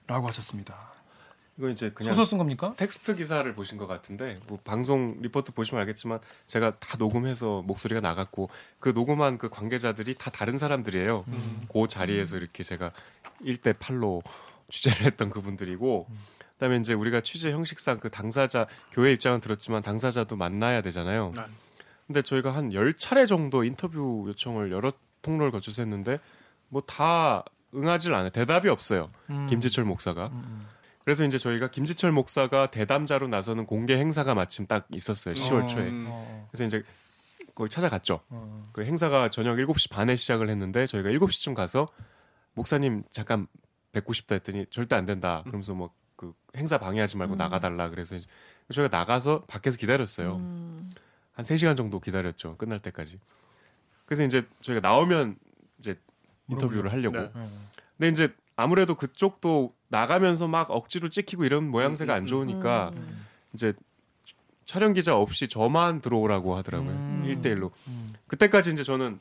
라고 0.07 0.27
하셨습니다. 0.27 0.75
이거 1.57 1.69
이제 1.69 1.89
그냥 1.91 2.13
소설 2.13 2.25
쓴 2.27 2.37
겁니까? 2.37 2.73
텍스트 2.77 3.15
기사를 3.15 3.51
보신 3.53 3.77
것 3.77 3.87
같은데 3.87 4.35
뭐 4.47 4.59
방송 4.63 5.17
리포트 5.21 5.53
보시면 5.53 5.81
알겠지만 5.81 6.19
제가 6.45 6.77
다 6.79 6.97
녹음해서 6.97 7.63
목소리가 7.63 7.99
나갔고 8.01 8.49
그 8.79 8.89
녹음한 8.89 9.37
그 9.39 9.49
관계자들이 9.49 10.15
다 10.15 10.29
다른 10.29 10.57
사람들이에요. 10.57 11.23
그 11.73 11.87
자리에서 11.87 12.37
이렇게 12.37 12.63
제가 12.63 12.91
1대 13.41 13.73
8로 13.73 14.21
취재를 14.69 15.05
했던 15.07 15.29
그분들이고 15.29 16.07
그다음에 16.53 16.77
이제 16.77 16.93
우리가 16.93 17.21
취재 17.21 17.51
형식상 17.51 17.99
그 17.99 18.09
당사자 18.11 18.67
교회 18.91 19.11
입장은 19.13 19.41
들었지만 19.41 19.81
당사자도 19.81 20.35
만나야 20.35 20.81
되잖아요. 20.81 21.31
네. 21.35 21.41
근데 22.05 22.21
저희가 22.21 22.53
한 22.53 22.69
10차례 22.69 23.27
정도 23.27 23.63
인터뷰 23.63 24.25
요청을 24.27 24.71
여러 24.71 24.91
통로를 25.23 25.51
거쳐서 25.51 25.81
했는데 25.81 26.19
뭐 26.69 26.81
다 26.85 27.43
응하질 27.75 28.13
않아요. 28.13 28.29
대답이 28.29 28.69
없어요. 28.69 29.09
음. 29.29 29.47
김지철 29.47 29.83
목사가. 29.83 30.27
음, 30.27 30.43
음. 30.45 30.67
그래서 31.07 31.23
이제 31.23 31.37
저희가 31.37 31.69
김지철 31.69 32.11
목사가 32.11 32.69
대담자로 32.69 33.29
나서는 33.29 33.65
공개 33.65 33.97
행사가 33.97 34.35
마침 34.35 34.67
딱 34.67 34.87
있었어요. 34.93 35.35
10월 35.35 35.63
어, 35.63 35.67
초에. 35.67 35.89
어, 35.89 36.49
그래서 36.51 36.65
이제 36.65 36.83
거기 37.55 37.69
찾아갔죠. 37.69 38.19
어. 38.27 38.63
그 38.73 38.83
행사가 38.83 39.29
저녁 39.29 39.55
7시 39.55 39.89
반에 39.89 40.17
시작을 40.17 40.49
했는데 40.49 40.85
저희가 40.85 41.09
7시쯤 41.09 41.55
가서 41.55 41.87
목사님 42.55 43.03
잠깐 43.09 43.47
뵙고 43.93 44.11
싶다 44.11 44.35
했더니 44.35 44.65
절대 44.69 44.97
안 44.97 45.05
된다. 45.05 45.43
그러면서 45.45 45.73
뭐 45.73 45.91
그 46.17 46.33
행사 46.57 46.77
방해하지 46.77 47.15
말고 47.15 47.35
음. 47.35 47.37
나가달라. 47.37 47.89
그래서 47.89 48.15
이제 48.17 48.27
저희가 48.73 48.95
나가서 48.97 49.45
밖에서 49.45 49.77
기다렸어요. 49.77 50.35
음. 50.35 50.89
한 51.31 51.45
3시간 51.45 51.77
정도 51.77 52.01
기다렸죠. 52.01 52.57
끝날 52.57 52.79
때까지. 52.79 53.19
그래서 54.05 54.23
이제 54.23 54.45
저희가 54.61 54.85
나오면 54.85 55.37
이제 55.79 55.97
인터뷰를 56.49 56.91
하려고. 56.91 57.17
네. 57.17 57.29
어. 57.33 57.49
근데 57.97 58.09
이제 58.09 58.33
아무래도 58.57 58.95
그쪽도 58.95 59.73
나가면서 59.87 60.47
막 60.47 60.69
억지로 60.71 61.07
찍히고 61.09 61.45
이런 61.45 61.69
모양새가 61.69 62.13
안 62.13 62.23
음, 62.23 62.23
음, 62.23 62.27
좋으니까 62.27 62.91
음. 62.95 63.25
이제 63.53 63.73
촬영 64.65 64.93
기자 64.93 65.15
없이 65.15 65.47
저만 65.47 66.01
들어오라고 66.01 66.57
하더라고요. 66.57 66.89
음. 66.89 67.23
일 67.25 67.39
1대1로. 67.39 67.71
음. 67.87 68.09
그때까지 68.27 68.71
이제 68.71 68.83
저는 68.83 69.19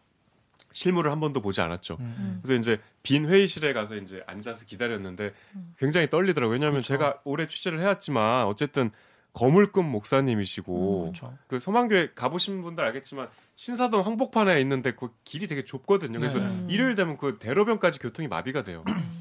실물을 0.73 1.11
한 1.11 1.21
번도 1.21 1.41
보지 1.41 1.61
않았죠. 1.61 1.99
음. 2.01 2.41
그래서 2.43 2.61
이제 2.61 2.81
빈 3.03 3.27
회의실에 3.27 3.73
가서 3.73 3.97
이제 3.97 4.23
앉아서 4.27 4.65
기다렸는데 4.65 5.33
굉장히 5.79 6.11
떨리더라고요. 6.11 6.53
왜냐하면 6.53 6.81
그쵸. 6.81 6.95
제가 6.95 7.21
올해 7.25 7.47
취재를 7.47 7.81
해왔지만 7.81 8.47
어쨌든 8.47 8.91
거물급 9.33 9.85
목사님이시고. 9.85 11.13
그 11.47 11.61
소망교회 11.61 12.13
가보신 12.15 12.63
분들 12.63 12.83
알겠지만 12.85 13.29
신사동 13.55 14.05
한복판에 14.05 14.59
있는데 14.63 14.93
그 14.93 15.11
길이 15.25 15.47
되게 15.47 15.63
좁거든요. 15.63 16.19
그래서 16.19 16.39
네. 16.39 16.67
일요일 16.71 16.95
되면 16.95 17.19
그 17.19 17.39
대로변까지 17.39 17.99
교통이 17.99 18.29
마비가 18.29 18.63
돼요. 18.63 18.83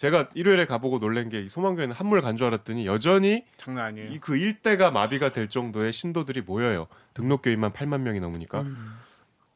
제가 0.00 0.30
일요일에 0.32 0.64
가보고 0.64 0.98
놀란 0.98 1.28
게이 1.28 1.50
소망교회는 1.50 1.94
한물 1.94 2.22
간 2.22 2.34
줄 2.38 2.46
알았더니 2.46 2.86
여전히 2.86 3.44
장난 3.58 3.84
아니에요. 3.84 4.12
이그 4.12 4.38
일대가 4.38 4.90
마비가 4.90 5.30
될 5.30 5.50
정도의 5.50 5.92
신도들이 5.92 6.40
모여요. 6.40 6.86
등록교인만 7.12 7.74
8만 7.74 8.00
명이 8.00 8.18
넘으니까. 8.18 8.62
음. 8.62 8.98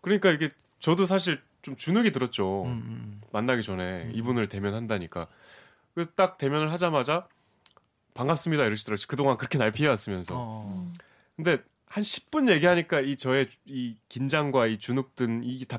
그러니까 0.02 0.30
이게 0.30 0.50
저도 0.80 1.06
사실 1.06 1.40
좀 1.62 1.76
주눅이 1.76 2.12
들었죠. 2.12 2.64
음, 2.64 2.68
음. 2.68 3.20
만나기 3.32 3.62
전에 3.62 4.10
이분을 4.12 4.48
대면한다니까. 4.48 5.28
그래서 5.94 6.10
딱 6.14 6.36
대면을 6.36 6.70
하자마자 6.72 7.26
반갑습니다 8.12 8.64
이러시더라고요. 8.66 9.06
그동안 9.08 9.38
그렇게 9.38 9.56
날 9.56 9.72
피해왔으면서. 9.72 10.34
어. 10.36 10.92
근데 11.36 11.62
한 11.86 12.02
10분 12.02 12.50
얘기하니까 12.50 13.00
이 13.00 13.16
저의 13.16 13.48
이 13.64 13.96
긴장과 14.10 14.66
이 14.66 14.76
주눅든 14.76 15.42
이게 15.42 15.64
다 15.64 15.78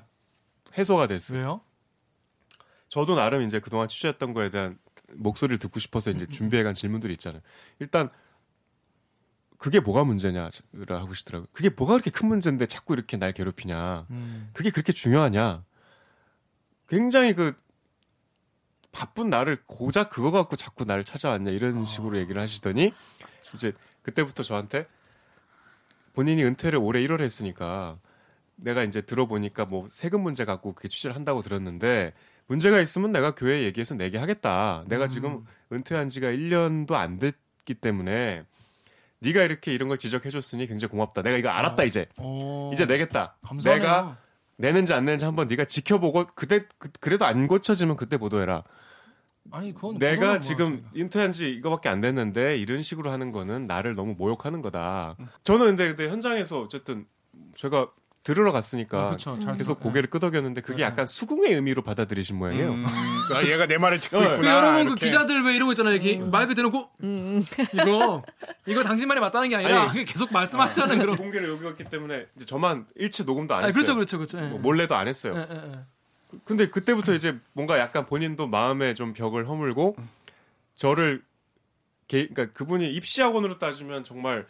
해소가 0.75 1.05
됐어요. 1.05 1.39
왜요? 1.39 1.61
저도 2.95 3.15
나름 3.15 3.41
이제 3.41 3.59
그동안 3.59 3.89
취재했던 3.89 4.33
거에 4.33 4.49
대한 4.49 4.79
목소리를 5.11 5.59
듣고 5.59 5.81
싶어서 5.81 6.11
이제 6.11 6.25
준비해간 6.25 6.73
질문들이 6.73 7.11
있잖아요. 7.15 7.41
일단 7.79 8.09
그게 9.57 9.81
뭐가 9.81 10.05
문제냐라 10.05 10.49
하고 10.87 11.13
싶더라고요. 11.13 11.49
그게 11.51 11.67
뭐가 11.67 11.95
그렇게 11.95 12.09
큰 12.09 12.29
문제인데 12.29 12.67
자꾸 12.67 12.93
이렇게 12.93 13.17
날 13.17 13.33
괴롭히냐. 13.33 14.07
음. 14.11 14.49
그게 14.53 14.69
그렇게 14.69 14.93
중요하냐. 14.93 15.65
굉장히 16.87 17.33
그 17.33 17.53
바쁜 18.93 19.29
나를 19.29 19.61
고작 19.65 20.09
그거 20.09 20.31
갖고 20.31 20.55
자꾸 20.55 20.85
나를 20.85 21.03
찾아왔냐 21.03 21.51
이런 21.51 21.83
식으로 21.83 22.17
얘기를 22.17 22.41
하시더니 22.41 22.93
이제 23.55 23.73
그때부터 24.03 24.41
저한테 24.41 24.87
본인이 26.13 26.45
은퇴를 26.45 26.79
올해 26.79 27.05
1월에 27.05 27.23
했으니까 27.23 27.99
내가 28.55 28.83
이제 28.83 29.01
들어보니까 29.01 29.65
뭐 29.65 29.85
세금 29.89 30.21
문제 30.21 30.45
갖고 30.45 30.71
그게 30.71 30.87
취재를 30.87 31.13
한다고 31.13 31.41
들었는데 31.41 32.13
문제가 32.47 32.79
있으면 32.79 33.11
내가 33.11 33.33
교회에 33.33 33.63
얘기해서 33.63 33.95
내게 33.95 34.17
하겠다. 34.17 34.83
내가 34.87 35.07
지금 35.07 35.45
은퇴한 35.71 36.09
지가 36.09 36.27
1년도 36.27 36.93
안 36.93 37.17
됐기 37.17 37.75
때문에 37.75 38.43
네가 39.19 39.43
이렇게 39.43 39.73
이런 39.73 39.89
걸 39.89 39.97
지적해 39.97 40.29
줬으니 40.29 40.67
굉장히 40.67 40.91
고맙다. 40.91 41.21
내가 41.23 41.37
이거 41.37 41.49
알았다 41.49 41.83
이제. 41.83 42.07
어. 42.17 42.69
이제 42.73 42.85
내겠다. 42.85 43.37
감사하네요. 43.41 43.81
내가 43.81 44.17
내는지 44.57 44.93
안 44.93 45.05
내는지 45.05 45.25
한번 45.25 45.47
네가 45.47 45.65
지켜보고 45.65 46.27
그때 46.35 46.65
그, 46.77 47.09
래도안 47.09 47.47
고쳐지면 47.47 47.95
그때 47.95 48.17
보도해라. 48.17 48.63
아니 49.51 49.73
그건 49.73 49.97
내가 49.99 50.39
지금 50.39 50.65
뭐 50.65 50.75
저희가. 50.75 50.89
인터한 50.93 51.31
지 51.31 51.49
이거밖에 51.51 51.89
안 51.89 52.01
됐는데 52.01 52.57
이런 52.57 52.81
식으로 52.81 53.11
하는 53.11 53.31
거는 53.31 53.67
나를 53.67 53.95
너무 53.95 54.15
모욕하는 54.17 54.61
거다. 54.61 55.15
저는 55.43 55.65
근데 55.67 55.87
그때 55.87 56.09
현장에서 56.09 56.61
어쨌든 56.61 57.05
제가 57.55 57.89
들으러 58.25 58.51
갔으니까 58.51 58.99
아, 59.07 59.09
그쵸. 59.11 59.39
잘 59.39 59.55
계속 59.55 59.75
들어- 59.79 59.83
고개를 59.83 60.09
끄덕였는데 60.09 60.61
그게 60.61 60.77
네. 60.77 60.83
약간 60.83 61.05
수긍의 61.05 61.53
의미로 61.53 61.83
받아들이신 61.83 62.35
모양이에요. 62.35 62.71
음, 62.71 62.85
아, 63.33 63.43
얘가 63.43 63.67
내 63.67 63.77
말을 63.77 63.99
듣고 63.99 64.17
어. 64.17 64.21
있구나. 64.21 64.39
그 64.41 64.47
여러분 64.47 64.87
그. 64.89 64.95
기자들 64.95 65.43
왜 65.43 65.55
이러고 65.55 65.71
있잖아요. 65.73 65.93
이렇게 65.93 66.17
마이크 66.17 66.55
대놓고 66.55 66.89
음. 67.03 67.43
이거 67.73 68.23
이거 68.65 68.81
당신 68.83 69.07
말이 69.07 69.19
맞다는 69.21 69.47
게 69.49 69.55
아니라 69.57 69.91
아니. 69.91 70.03
계속 70.05 70.33
말씀하시라는 70.33 70.97
그런. 70.99 71.15
공개를 71.17 71.47
여기갔기 71.49 71.83
때문에 71.85 72.25
이제 72.35 72.45
저만 72.45 72.87
일체 72.95 73.23
녹음도 73.23 73.53
안 73.53 73.63
했어요. 73.63 73.73
그렇죠, 73.73 73.93
그렇죠, 73.95 74.17
그렇죠. 74.17 74.37
예. 74.39 74.49
뭐 74.49 74.59
몰래도 74.59 74.95
안 74.95 75.07
했어요. 75.07 75.35
예, 75.37 75.55
예, 75.55 75.71
예. 75.73 76.39
근데 76.43 76.67
그때부터 76.67 77.13
이제 77.13 77.37
뭔가 77.53 77.77
약간 77.79 78.07
본인도 78.07 78.47
마음에 78.47 78.95
좀 78.95 79.13
벽을 79.13 79.47
허물고 79.47 79.95
저를 80.75 81.21
개, 82.07 82.27
그러니까 82.27 82.57
그분이 82.57 82.91
입시학원으로 82.91 83.59
따지면 83.59 84.03
정말 84.03 84.45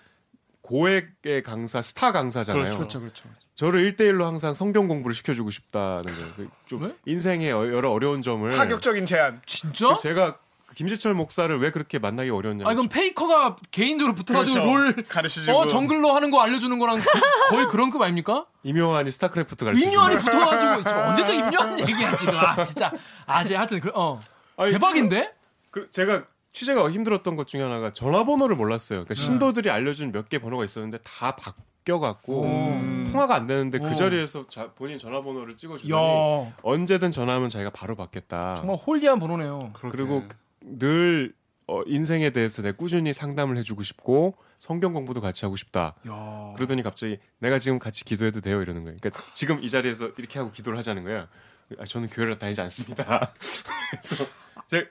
고액의 0.69 1.43
강사, 1.43 1.81
스타 1.81 2.11
강사잖아요. 2.11 2.63
그렇죠. 2.63 2.77
그렇죠, 2.79 2.99
그렇죠. 2.99 3.29
저를 3.53 3.93
1대1로 3.93 4.23
항상 4.23 4.53
성경 4.53 4.87
공부를 4.87 5.13
시켜주고 5.13 5.51
싶다는 5.51 6.05
거예요. 6.05 6.49
그좀 6.63 6.83
왜? 6.83 6.95
인생의 7.05 7.51
어- 7.53 7.67
여러 7.67 7.91
어려운 7.91 8.21
점을 8.23 8.49
파격적인 8.49 9.05
제안. 9.05 9.41
진짜? 9.45 9.95
제가 9.97 10.39
김재철 10.75 11.13
목사를 11.13 11.57
왜 11.59 11.71
그렇게 11.71 11.99
만나기 11.99 12.29
어려웠냐면 12.31 12.67
아 12.67 12.73
이건 12.73 12.89
페이커가 12.89 13.55
개인적으로 13.71 14.13
붙어가지고 14.15 14.59
그렇죠. 14.59 14.73
롤 14.75 14.95
가르쳐주고. 15.07 15.57
어 15.57 15.67
정글로 15.67 16.11
하는 16.13 16.31
거 16.31 16.41
알려주는 16.41 16.77
거랑 16.79 16.97
그- 16.97 17.49
거의 17.55 17.67
그런 17.67 17.91
급 17.91 18.01
아닙니까? 18.01 18.45
임요한이 18.63 19.09
스타크래프트 19.11 19.63
가르치고 19.63 19.87
임요한이 19.89 20.17
붙어가지고 20.19 20.89
언제적 21.09 21.35
임요한 21.35 21.79
얘기야 21.79 22.15
지금 22.17 22.35
아 22.37 22.61
진짜 22.63 22.91
아제 23.25 23.55
하여튼 23.55 23.79
그, 23.79 23.89
어 23.93 24.19
아니, 24.57 24.71
대박인데 24.73 25.33
그 25.71 25.87
제가 25.91 26.25
취재가 26.55 26.89
힘들었던 26.89 27.35
것 27.35 27.47
중에 27.47 27.61
하나가 27.61 27.91
전화번호를 27.91 28.55
몰랐어요. 28.55 28.99
네. 28.99 29.03
그러니까 29.05 29.21
신도들이 29.21 29.69
알려준 29.69 30.11
몇 30.13 30.29
개 30.29 30.39
번호가 30.39 30.63
있었는데 30.63 30.99
다 31.03 31.35
바뀌어갖고 31.35 32.43
음. 32.45 33.07
통화가 33.11 33.35
안 33.35 33.45
되는데 33.45 33.77
오. 33.77 33.81
그 33.83 33.95
자리에서 33.95 34.45
자- 34.49 34.71
본인 34.71 34.97
전화번호를 34.97 35.57
찍어주더니 35.57 35.91
야 35.93 36.53
언제든 36.63 37.11
전화하면 37.11 37.49
자기가 37.49 37.71
바로 37.71 37.95
받겠다. 37.95 38.55
정말 38.55 38.77
홀리한 38.77 39.19
번호네요. 39.19 39.73
그리고 39.91 40.23
늘 40.61 41.33
어, 41.67 41.81
인생에 41.87 42.29
대해서 42.29 42.61
내 42.61 42.71
꾸준히 42.71 43.11
상담을 43.11 43.57
해주고 43.57 43.83
싶고 43.83 44.35
성경 44.57 44.93
공부도 44.93 45.19
같이 45.19 45.43
하고 45.45 45.55
싶다. 45.57 45.95
야 46.07 46.53
그러더니 46.55 46.83
갑자기 46.83 47.19
내가 47.39 47.59
지금 47.59 47.79
같이 47.79 48.05
기도해도 48.05 48.39
돼요 48.39 48.61
이러는 48.61 48.85
거예요. 48.85 48.97
그러니까 49.01 49.23
지금 49.33 49.61
이 49.61 49.69
자리에서 49.69 50.09
이렇게 50.17 50.39
하고 50.39 50.51
기도를 50.51 50.77
하자는 50.77 51.03
거예요. 51.03 51.27
아, 51.79 51.83
저는 51.85 52.09
교회를 52.09 52.37
다니지 52.39 52.61
않습니다. 52.61 53.33
그래서 53.91 54.25
제가 54.67 54.87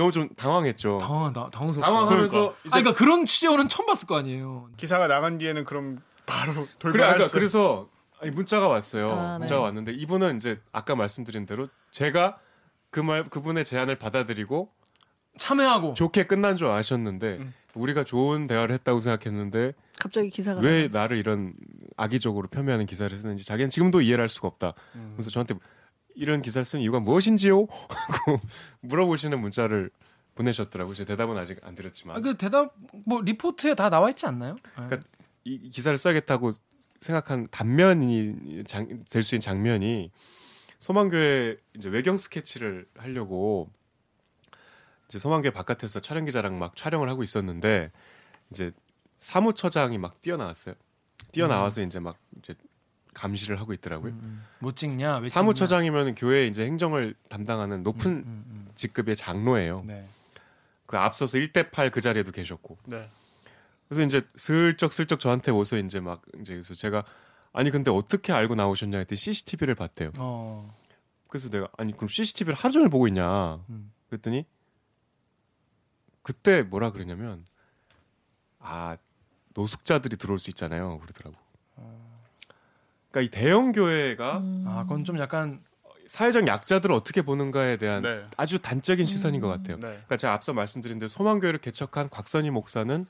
너무 0.00 0.12
좀 0.12 0.28
당황했죠. 0.34 0.98
당황하다 0.98 1.50
당황스럽다. 1.50 1.86
당황하면서 1.86 2.38
그러니까. 2.38 2.58
이제 2.64 2.68
아 2.78 2.80
그러니까 2.80 2.98
그런 2.98 3.26
취재원은 3.26 3.68
처음 3.68 3.86
봤을 3.86 4.08
거 4.08 4.16
아니에요. 4.16 4.68
기사가 4.78 5.06
나간 5.08 5.36
뒤에는 5.38 5.64
그럼 5.64 5.98
바로 6.26 6.52
그래 6.80 6.92
돌발했어. 6.92 7.24
아까 7.24 7.30
그래서 7.32 7.88
아니, 8.20 8.30
문자가 8.30 8.68
왔어요. 8.68 9.10
아, 9.10 9.32
네. 9.34 9.38
문자가 9.40 9.60
왔는데 9.62 9.92
이분은 9.92 10.36
이제 10.38 10.58
아까 10.72 10.94
말씀드린 10.94 11.44
대로 11.46 11.68
제가 11.90 12.38
그 12.90 13.00
말 13.02 13.24
그분의 13.24 13.64
제안을 13.64 13.96
받아들이고 13.96 14.70
참여하고 15.38 15.94
좋게 15.94 16.26
끝난 16.26 16.56
줄 16.56 16.68
아셨는데 16.68 17.36
음. 17.40 17.54
우리가 17.74 18.02
좋은 18.04 18.46
대화를 18.48 18.74
했다고 18.74 18.98
생각했는데 18.98 19.72
갑자기 19.98 20.28
기사가 20.30 20.60
왜. 20.60 20.88
나를 20.88 21.18
이런 21.18 21.54
악의적으로 21.96 22.48
폄훼하는 22.48 22.86
기사를 22.86 23.16
쓰는지 23.16 23.44
자기는 23.44 23.70
지금도 23.70 24.00
이해를 24.00 24.22
할 24.22 24.28
수가 24.28 24.48
없다. 24.48 24.72
음. 24.96 25.12
그래서 25.14 25.30
저한테 25.30 25.54
이런 26.20 26.42
기사를 26.42 26.62
쓴 26.66 26.80
이유가 26.80 27.00
무엇인지요? 27.00 27.62
하고 27.88 28.40
물어보시는 28.82 29.40
문자를 29.40 29.90
보내셨더라고요. 30.34 30.94
제 30.94 31.06
대답은 31.06 31.36
아직 31.38 31.58
안 31.62 31.74
드렸지만 31.74 32.16
아, 32.16 32.20
그 32.20 32.36
대답 32.36 32.74
뭐 33.06 33.22
리포트에 33.22 33.74
다 33.74 33.88
나와 33.88 34.10
있지 34.10 34.26
않나요? 34.26 34.54
예. 34.58 34.86
그러니까 34.86 35.08
이 35.44 35.70
기사를 35.70 35.96
써야겠다고 35.96 36.50
생각한 37.00 37.48
단면이 37.50 38.64
될 39.10 39.22
수 39.22 39.34
있는 39.34 39.40
장면이 39.40 40.10
소망교회 40.78 41.56
이제 41.76 41.88
외경 41.88 42.18
스케치를 42.18 42.86
하려고 42.98 43.70
이제 45.08 45.18
소망교회 45.18 45.52
바깥에서 45.52 46.00
촬영 46.00 46.26
기자랑 46.26 46.58
막 46.58 46.76
촬영을 46.76 47.08
하고 47.08 47.22
있었는데 47.22 47.90
이제 48.50 48.72
사무처장이 49.16 49.96
막 49.96 50.20
뛰어나왔어요. 50.20 50.74
뛰어나와서 51.32 51.80
이제 51.82 51.98
막 51.98 52.18
이제 52.38 52.54
감시를 53.14 53.60
하고 53.60 53.72
있더라고요. 53.72 54.12
음, 54.12 54.44
못 54.60 54.76
찍냐? 54.76 55.16
왜 55.18 55.28
찍냐? 55.28 55.34
사무처장이면 55.34 56.14
교회 56.14 56.46
이제 56.46 56.64
행정을 56.64 57.14
담당하는 57.28 57.82
높은 57.82 58.10
음, 58.12 58.44
음, 58.46 58.68
직급의 58.74 59.16
장로예요. 59.16 59.80
음. 59.80 59.86
네. 59.86 60.08
그 60.86 60.98
앞서서 60.98 61.38
1대 61.38 61.70
8 61.70 61.90
그 61.90 62.00
자리에도 62.00 62.32
계셨고. 62.32 62.78
네. 62.86 63.08
그래서 63.88 64.02
이제 64.02 64.22
슬쩍 64.36 64.92
슬쩍 64.92 65.18
저한테 65.20 65.50
오서 65.50 65.76
이제 65.78 66.00
막 66.00 66.22
이제 66.40 66.54
그래서 66.54 66.74
제가 66.74 67.04
아니 67.52 67.70
근데 67.70 67.90
어떻게 67.90 68.32
알고 68.32 68.54
나오셨냐 68.54 68.98
했더니 68.98 69.16
CCTV를 69.16 69.74
봤대요. 69.74 70.12
어. 70.18 70.76
그래서 71.28 71.48
내가 71.48 71.68
아니 71.76 71.92
그럼 71.94 72.08
CCTV를 72.08 72.54
하루 72.56 72.72
종일 72.72 72.88
보고 72.88 73.08
있냐? 73.08 73.56
음. 73.68 73.92
그랬더니 74.08 74.46
그때 76.22 76.62
뭐라 76.62 76.92
그러냐면 76.92 77.44
아 78.58 78.96
노숙자들이 79.54 80.16
들어올 80.16 80.38
수 80.38 80.50
있잖아요. 80.50 80.98
그러더라고. 81.00 81.36
그러니까 83.10 83.20
이 83.20 83.28
대형 83.28 83.72
교회가 83.72 84.38
음. 84.38 84.64
아, 84.66 84.82
그건 84.84 85.04
좀 85.04 85.18
약간 85.18 85.60
사회적 86.06 86.46
약자들을 86.46 86.92
어떻게 86.94 87.22
보는가에 87.22 87.76
대한 87.76 88.02
네. 88.02 88.24
아주 88.36 88.60
단적인 88.60 89.06
시선인 89.06 89.40
것 89.40 89.48
같아요. 89.48 89.76
네. 89.76 89.82
그러니까 89.82 90.16
제가 90.16 90.32
앞서 90.32 90.52
말씀드린 90.52 90.98
대로 90.98 91.08
소망교회를 91.08 91.60
개척한 91.60 92.08
곽선희 92.08 92.50
목사는 92.50 93.06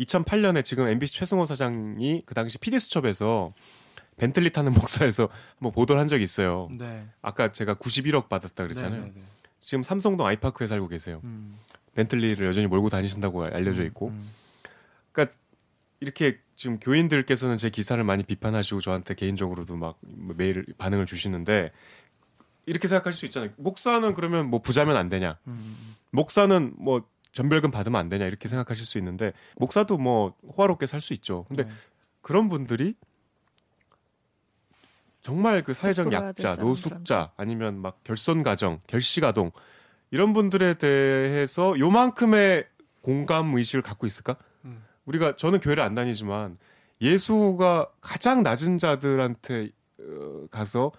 2008년에 0.00 0.64
지금 0.64 0.88
MBC 0.88 1.14
최승호 1.14 1.46
사장이 1.46 2.22
그 2.26 2.34
당시 2.34 2.58
PD수첩에서 2.58 3.54
벤틀리 4.18 4.50
타는 4.50 4.72
목사에서 4.74 5.28
뭐 5.58 5.72
보도를 5.72 6.00
한 6.00 6.08
적이 6.08 6.24
있어요. 6.24 6.68
네. 6.76 7.06
아까 7.22 7.50
제가 7.52 7.74
91억 7.76 8.28
받았다 8.28 8.64
그랬잖아요. 8.64 9.00
네, 9.00 9.06
네, 9.06 9.12
네. 9.14 9.22
지금 9.60 9.82
삼성동 9.82 10.26
아이파크에 10.26 10.66
살고 10.66 10.88
계세요. 10.88 11.20
음. 11.24 11.56
벤틀리를 11.94 12.46
여전히 12.46 12.66
몰고 12.66 12.90
다니신다고 12.90 13.44
알려져 13.46 13.84
있고. 13.84 14.08
음. 14.08 14.30
그러니까 15.12 15.34
이렇게 16.00 16.38
지금 16.58 16.80
교인들께서는 16.80 17.56
제 17.56 17.70
기사를 17.70 18.02
많이 18.02 18.24
비판하시고 18.24 18.80
저한테 18.80 19.14
개인적으로도 19.14 19.76
막 19.76 19.96
메일 20.02 20.66
반응을 20.76 21.06
주시는데 21.06 21.70
이렇게 22.66 22.88
생각할 22.88 23.12
수 23.12 23.24
있잖아요. 23.26 23.50
목사는 23.56 24.12
그러면 24.12 24.50
뭐 24.50 24.60
부자면 24.60 24.96
안 24.96 25.08
되냐? 25.08 25.38
음. 25.46 25.94
목사는 26.10 26.74
뭐 26.76 27.04
전별금 27.32 27.70
받으면 27.70 27.98
안 28.00 28.08
되냐 28.08 28.26
이렇게 28.26 28.48
생각하실 28.48 28.84
수 28.84 28.98
있는데 28.98 29.32
목사도 29.56 29.98
뭐 29.98 30.34
호화롭게 30.56 30.86
살 30.86 31.00
수 31.00 31.14
있죠. 31.14 31.44
근데 31.46 31.62
네. 31.64 31.70
그런 32.22 32.48
분들이 32.48 32.94
정말 35.22 35.62
그 35.62 35.72
사회적 35.74 36.12
약자. 36.12 36.56
노숙자 36.56 37.30
아니면 37.36 37.78
막 37.78 38.02
결손 38.02 38.42
가정, 38.42 38.80
결식 38.88 39.22
아동 39.22 39.52
이런 40.10 40.32
분들에 40.32 40.74
대해서 40.74 41.78
요만큼의 41.78 42.66
공감 43.02 43.54
의식을 43.54 43.82
갖고 43.82 44.08
있을까? 44.08 44.36
음. 45.08 45.10
우리가 45.10 45.36
저는 45.36 45.60
교회를 45.60 45.82
안 45.82 45.94
다니지만 45.94 46.58
예수가 47.00 47.90
가장 48.00 48.42
낮은 48.42 48.78
자들한테 48.78 49.70
어, 50.00 50.46
가서 50.50 50.92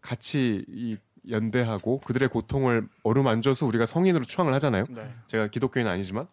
같이 0.00 0.64
이 0.68 0.96
연대하고 1.28 2.00
그들의 2.00 2.28
고통을 2.28 2.88
어루만져서 3.02 3.66
우리가 3.66 3.86
성인으로 3.86 4.24
추앙을 4.24 4.54
하잖아요. 4.54 4.84
네. 4.90 5.12
제가 5.26 5.48
기독교인은 5.48 5.90
아니지만 5.90 6.28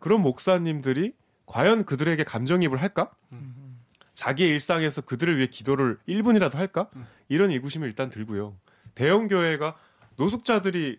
그런 0.00 0.20
목사님들이 0.22 1.12
과연 1.46 1.84
그들에게 1.84 2.24
감정이입을 2.24 2.80
할까? 2.80 3.10
음. 3.30 3.80
자기의 4.14 4.50
일상에서 4.50 5.02
그들을 5.02 5.36
위해 5.36 5.46
기도를 5.46 5.98
1분이라도 6.08 6.54
할까? 6.54 6.88
음. 6.96 7.06
이런 7.28 7.50
의구심이 7.50 7.84
일단 7.86 8.10
들고요. 8.10 8.56
대형 8.94 9.28
교회가 9.28 9.76
노숙자들이 10.16 10.98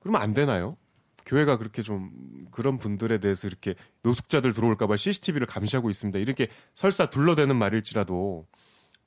그러면 0.00 0.20
안 0.20 0.32
되나요? 0.32 0.76
교회가 1.26 1.58
그렇게 1.58 1.82
좀 1.82 2.10
그런 2.50 2.78
분들에 2.78 3.18
대해서 3.18 3.46
이렇게 3.46 3.74
노숙자들 4.02 4.52
들어올까봐 4.52 4.96
CCTV를 4.96 5.46
감시하고 5.46 5.90
있습니다. 5.90 6.18
이렇게 6.18 6.48
설사 6.74 7.06
둘러대는 7.10 7.56
말일지라도 7.56 8.46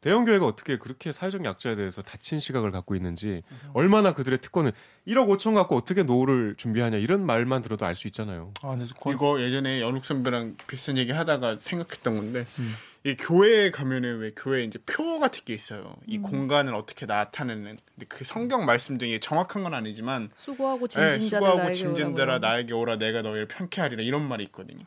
대형 0.02 0.24
교회가 0.24 0.46
어떻게 0.46 0.78
그렇게 0.78 1.12
사회적 1.12 1.46
약자에 1.46 1.76
대해서 1.76 2.04
닫힌 2.04 2.40
시각을 2.40 2.70
갖고 2.70 2.96
있는지 2.96 3.42
얼마나 3.74 4.14
그들의 4.14 4.40
특권을 4.40 4.72
1억 5.08 5.28
5천 5.36 5.56
갖고 5.56 5.76
어떻게 5.76 6.04
노후를 6.04 6.54
준비하냐 6.58 6.98
이런 6.98 7.26
말만 7.26 7.64
들어도 7.64 7.88
알 7.88 7.96
수 7.96 8.08
있잖아요. 8.08 8.54
아, 8.62 8.76
네. 8.76 8.86
이거 9.12 9.42
예전에 9.42 9.82
연욱 9.82 10.06
선배랑 10.06 10.58
비슷한 10.68 10.98
얘기 10.98 11.12
하다가 11.12 11.58
생각했던 11.60 12.18
건데 12.18 12.46
음. 12.60 12.74
이 13.06 13.16
교회에 13.16 13.70
가면은 13.70 14.18
왜 14.18 14.32
교회 14.36 14.64
이제 14.64 14.80
표 14.84 15.20
같은 15.20 15.44
게 15.46 15.54
있어요. 15.54 15.96
이 16.08 16.18
공간을 16.18 16.74
어떻게 16.74 17.06
나타내는. 17.06 17.78
근데 17.94 18.06
그 18.10 18.24
성경 18.24 18.66
말씀 18.66 18.98
중에 18.98 19.20
정확한 19.20 19.62
건 19.62 19.76
아니지만 19.76 20.32
수고하고 20.36 20.88
네, 20.88 21.12
짐진 21.12 21.30
자들 21.30 21.38
수고하고 21.38 21.58
나에게 21.60 21.74
짐진대라 21.74 22.24
오라고. 22.38 22.48
나에게 22.48 22.74
오라 22.74 22.98
내가 22.98 23.22
너희를 23.22 23.48
편케하리라 23.48 24.02
이런 24.02 24.28
말이 24.28 24.44
있거든요. 24.46 24.84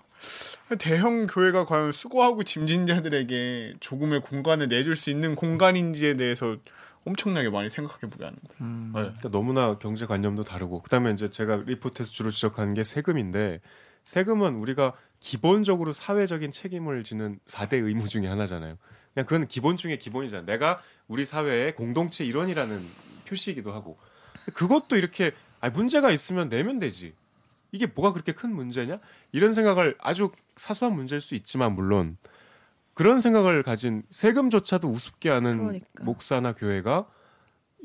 대형 0.80 1.28
교회가 1.28 1.64
과연 1.64 1.92
수고하고 1.92 2.42
짐진 2.42 2.88
자들에게 2.88 3.74
조금의 3.78 4.22
공간을 4.22 4.66
내줄 4.66 4.96
수 4.96 5.10
있는 5.10 5.36
공간인지에 5.36 6.16
대해서 6.16 6.56
엄청나게 7.06 7.50
많이 7.50 7.70
생각해 7.70 8.00
보게 8.10 8.24
하는 8.24 8.36
거예요. 8.48 8.58
음. 8.62 8.92
네. 8.96 9.00
그러니까 9.02 9.28
너무나 9.28 9.78
경제 9.78 10.06
관념도 10.06 10.42
다르고 10.42 10.82
그다음에 10.82 11.12
이제 11.12 11.30
제가 11.30 11.62
리포트에서 11.66 12.10
주로 12.10 12.32
지적하는 12.32 12.74
게 12.74 12.82
세금인데 12.82 13.60
세금은 14.08 14.54
우리가 14.54 14.94
기본적으로 15.20 15.92
사회적인 15.92 16.50
책임을 16.50 17.04
지는 17.04 17.38
4대 17.44 17.74
의무 17.74 18.08
중에 18.08 18.26
하나잖아요. 18.26 18.78
그냥 19.12 19.26
그건 19.26 19.46
기본 19.46 19.76
중에 19.76 19.98
기본이잖아요. 19.98 20.46
내가 20.46 20.80
우리 21.08 21.26
사회의 21.26 21.74
공동체 21.74 22.24
일원이라는 22.24 22.80
표시이기도 23.26 23.70
하고 23.70 23.98
그것도 24.54 24.96
이렇게 24.96 25.32
아 25.60 25.68
문제가 25.68 26.10
있으면 26.10 26.48
내면 26.48 26.78
되지. 26.78 27.12
이게 27.70 27.84
뭐가 27.84 28.14
그렇게 28.14 28.32
큰 28.32 28.54
문제냐? 28.54 28.98
이런 29.32 29.52
생각을 29.52 29.94
아주 30.00 30.32
사소한 30.56 30.96
문제일 30.96 31.20
수 31.20 31.34
있지만 31.34 31.74
물론 31.74 32.16
그런 32.94 33.20
생각을 33.20 33.62
가진 33.62 34.04
세금조차도 34.08 34.88
우습게 34.88 35.28
하는 35.28 35.58
그러니까. 35.58 36.04
목사나 36.04 36.54
교회가 36.54 37.06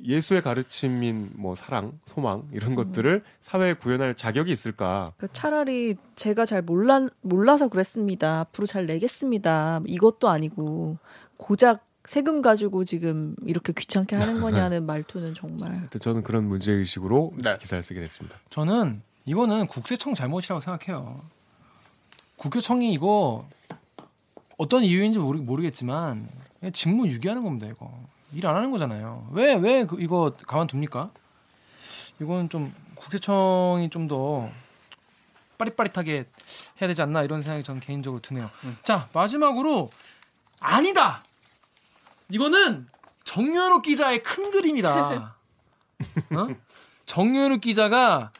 예수의 0.02 0.42
가르침인 0.42 1.32
뭐 1.36 1.56
사랑, 1.56 2.00
소망 2.06 2.48
이런 2.52 2.76
것들을 2.76 3.24
사회에 3.40 3.74
구현할 3.76 4.16
자격이 4.16 4.52
있을까? 4.52 5.14
그 5.18 5.32
차라리 5.32 5.96
제가 6.16 6.46
잘 6.46 6.62
몰라 6.62 7.08
몰라서 7.22 7.68
그랬습니다. 7.68 8.42
앞으로 8.42 8.66
잘 8.68 8.86
내겠습니다. 8.86 9.82
이것도 9.88 10.30
아니고 10.30 10.98
고작 11.38 11.86
세금 12.06 12.42
가지고 12.42 12.84
지금 12.84 13.36
이렇게 13.46 13.72
귀찮게 13.72 14.16
하는 14.16 14.42
거냐는 14.42 14.86
말투는 14.86 15.36
정말 15.36 15.88
저는 16.00 16.24
그런 16.24 16.46
문제 16.48 16.72
의식으로 16.72 17.34
네. 17.38 17.58
기사를 17.58 17.82
쓰게 17.82 18.02
됐습니다. 18.02 18.38
저는 18.50 19.02
이거는 19.26 19.68
국세청 19.68 20.14
잘못이라고 20.14 20.60
생각해요. 20.60 21.22
국세청이 22.38 22.92
이거 22.92 23.48
어떤 24.58 24.84
이유인지 24.84 25.20
모르, 25.20 25.40
모르겠지만 25.40 26.28
직무 26.74 27.08
유기하는 27.08 27.44
겁니다. 27.44 27.68
이거 27.68 27.92
일 28.34 28.46
안 28.48 28.56
하는 28.56 28.72
거잖아요. 28.72 29.30
왜왜 29.32 29.88
이거 30.00 30.34
가만둡니까? 30.48 31.10
이건 32.22 32.50
좀 32.50 32.74
국세청이 32.96 33.90
좀 33.90 34.08
더 34.08 34.50
빠릿빠릿하게 35.58 36.26
해야 36.82 36.88
되지 36.88 37.02
않나 37.04 37.24
이런 37.24 37.42
생각이 37.42 37.64
저는 37.64 37.80
개인적으로 37.80 38.22
드네요. 38.22 38.50
자 38.82 39.08
마지막으로 39.14 39.90
아니다. 40.60 41.24
이거는 42.30 42.88
정윤욱 43.24 43.84
기자의 43.84 44.24
큰 44.24 44.52
그림이다. 44.52 45.36
어? 46.36 46.48
정윤욱 47.06 47.62
기자가 47.62 48.32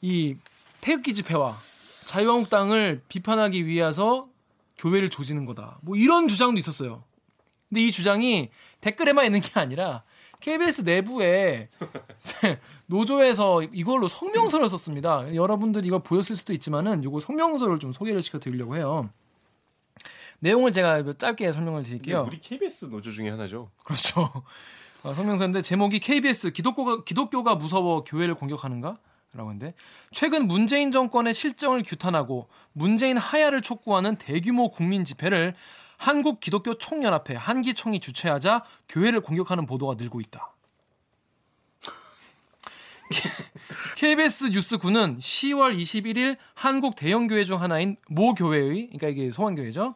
이 0.00 0.36
태극기 0.80 1.14
집회와 1.14 1.58
자유한국당을 2.06 3.02
비판하기 3.08 3.66
위해서 3.66 4.28
교회를 4.78 5.10
조지는 5.10 5.44
거다. 5.46 5.78
뭐 5.82 5.96
이런 5.96 6.28
주장도 6.28 6.58
있었어요. 6.58 7.02
근데 7.74 7.88
이 7.88 7.90
주장이 7.90 8.50
댓글에만 8.80 9.24
있는 9.24 9.40
게 9.40 9.58
아니라 9.58 10.04
KBS 10.38 10.82
내부에 10.82 11.68
노조에서 12.86 13.64
이걸로 13.64 14.06
성명서를 14.06 14.68
썼습니다. 14.68 15.34
여러분들 15.34 15.84
이걸 15.84 16.00
보였을 16.00 16.36
수도 16.36 16.52
있지만은 16.52 17.02
이거 17.02 17.18
성명서를 17.18 17.80
좀 17.80 17.90
소개를 17.90 18.22
시켜드리려고 18.22 18.76
해요. 18.76 19.10
내용을 20.38 20.72
제가 20.72 21.02
짧게 21.18 21.50
설명을 21.50 21.82
드릴게요. 21.82 22.26
우리 22.28 22.40
KBS 22.40 22.90
노조 22.90 23.10
중에 23.10 23.30
하나죠. 23.30 23.70
그렇죠. 23.82 24.30
어, 25.02 25.12
성명서인데 25.12 25.62
제목이 25.62 25.98
KBS 25.98 26.52
기독교가 26.52 27.02
기독교가 27.02 27.56
무서워 27.56 28.04
교회를 28.04 28.36
공격하는가? 28.36 28.98
라고 29.32 29.50
했는데 29.50 29.74
최근 30.12 30.46
문재인 30.46 30.92
정권의 30.92 31.34
실정을 31.34 31.82
규탄하고 31.82 32.46
문재인 32.72 33.16
하야를 33.16 33.62
촉구하는 33.62 34.14
대규모 34.14 34.70
국민 34.70 35.04
집회를 35.04 35.56
한국 36.04 36.38
기독교 36.38 36.74
총연합회 36.74 37.34
한기총이 37.34 37.98
주최하자 37.98 38.62
교회를 38.90 39.22
공격하는 39.22 39.64
보도가 39.64 39.94
늘고 39.96 40.20
있다. 40.20 40.52
KBS 43.96 44.50
뉴스 44.52 44.76
9는 44.76 45.16
10월 45.16 45.74
21일 45.78 46.36
한국 46.52 46.94
대형 46.94 47.26
교회 47.26 47.44
중 47.44 47.62
하나인 47.62 47.96
모 48.06 48.34
교회의 48.34 48.88
그러니까 48.88 49.08
이게 49.08 49.30
소환교회죠. 49.30 49.94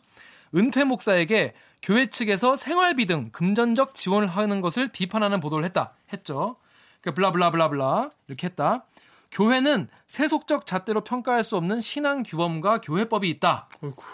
은퇴 0.54 0.84
목사에게 0.84 1.52
교회 1.82 2.06
측에서 2.06 2.56
생활비 2.56 3.04
등 3.04 3.28
금전적 3.30 3.94
지원을 3.94 4.28
하는 4.28 4.62
것을 4.62 4.88
비판하는 4.88 5.40
보도를 5.40 5.66
했다. 5.66 5.92
했죠. 6.10 6.56
그러니까 7.02 7.16
블라블라블라블라 7.16 8.10
이렇게 8.28 8.46
했다. 8.46 8.86
교회는 9.30 9.88
세속적 10.06 10.66
잣대로 10.66 11.02
평가할 11.02 11.42
수 11.42 11.56
없는 11.56 11.80
신앙 11.80 12.22
규범과 12.22 12.80
교회법이 12.80 13.28
있다. 13.28 13.68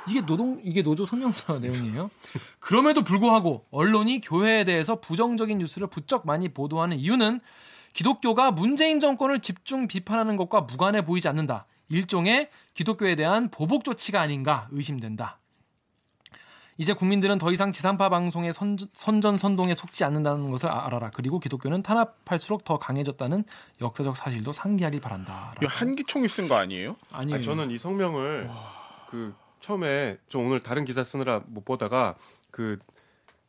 이게 0.09 0.20
노동 0.27 0.61
이게 0.64 0.83
노조 0.83 1.05
성명서 1.05 1.59
내용이에요. 1.61 2.11
그럼에도 2.59 3.03
불구하고 3.03 3.66
언론이 3.70 4.20
교회에 4.20 4.64
대해서 4.64 5.00
부정적인 5.00 5.59
뉴스를 5.59 5.87
부쩍 5.87 6.27
많이 6.27 6.48
보도하는 6.48 6.98
이유는 6.98 7.40
기독교가 7.92 8.50
문재인 8.50 8.98
정권을 8.98 9.40
집중 9.40 9.87
비판하는 9.87 10.37
것과 10.37 10.62
무관해 10.62 11.05
보이지 11.05 11.29
않는다. 11.29 11.64
일종의 11.90 12.50
기독교에 12.74 13.14
대한 13.14 13.50
보복 13.50 13.85
조치가 13.85 14.20
아닌가 14.20 14.68
의심된다. 14.72 15.38
이제 16.76 16.92
국민들은 16.92 17.38
더 17.38 17.52
이상 17.52 17.72
지상파 17.72 18.08
방송의 18.08 18.52
선, 18.52 18.76
선전 18.92 19.38
선동에 19.38 19.74
속지 19.74 20.02
않는다는 20.04 20.50
것을 20.50 20.68
아- 20.68 20.87
알아라. 20.87 21.10
그리고 21.14 21.38
기독교는 21.38 21.82
탄압할수록 21.82 22.64
더 22.64 22.78
강해졌다는 22.78 23.44
역사적 23.80 24.16
사실도 24.16 24.52
상기하길 24.52 25.00
바란다. 25.00 25.54
이거 25.62 25.68
한기총이 25.70 26.26
쓴 26.28 26.48
거 26.48 26.56
아니에요? 26.56 26.96
아니, 27.12 27.34
아니, 27.34 27.44
저는 27.44 27.70
이 27.70 27.78
성명을 27.78 28.48
그 29.08 29.34
처음에 29.60 30.18
저 30.28 30.38
오늘 30.38 30.60
다른 30.60 30.84
기사 30.84 31.04
쓰느라 31.04 31.42
못 31.46 31.64
보다가 31.64 32.16
그 32.50 32.78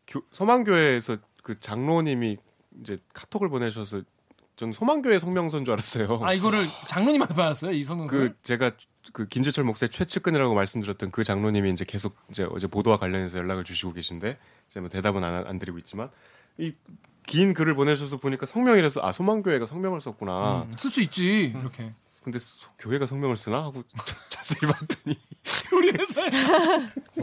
교, 0.08 0.22
소망교회에서 0.32 1.18
그 1.44 1.60
장로님이 1.60 2.38
이제 2.82 3.00
카톡을 3.14 3.50
보내셔서 3.50 4.02
전 4.56 4.72
소망교회 4.72 5.20
성명서인 5.20 5.66
줄 5.66 5.74
알았어요. 5.74 6.22
아 6.24 6.34
이거를 6.34 6.66
장로님한테 6.88 7.34
받았어요 7.36 7.72
이 7.74 7.84
성명서. 7.84 8.16
그 8.16 8.34
제가 8.44 8.72
그 9.14 9.28
김재철 9.28 9.64
목사의 9.66 9.90
최측근이라고 9.90 10.54
말씀드렸던 10.56 11.12
그 11.12 11.24
장로님이 11.24 11.72
이제 11.72 11.84
계속 11.86 12.16
이제 12.30 12.48
어제 12.50 12.68
보도와 12.68 12.98
관련해서 12.98 13.38
연락을 13.38 13.64
주시고 13.66 13.94
계신데 13.94 14.38
이제 14.70 14.80
뭐 14.80 14.90
대답은 14.90 15.24
안, 15.24 15.46
안 15.48 15.60
드리고 15.60 15.78
있지만 15.80 16.10
이 16.58 16.74
긴 17.28 17.56
글을 17.56 17.74
보내셔서 17.74 18.18
보니까 18.18 18.46
성명이라서 18.46 19.02
아 19.04 19.12
소망교회가 19.12 19.66
성명을 19.66 20.00
썼구나. 20.00 20.68
쓸수 20.78 21.02
있지 21.02 21.52
이렇게. 21.60 21.92
근데 22.24 22.38
소- 22.38 22.70
교회가 22.78 23.08
성명을 23.08 23.36
쓰나 23.36 23.64
하고 23.64 23.84
자세히 24.30 24.60
봤더니 24.72 25.20
우리 25.74 25.90
회사에 25.90 26.30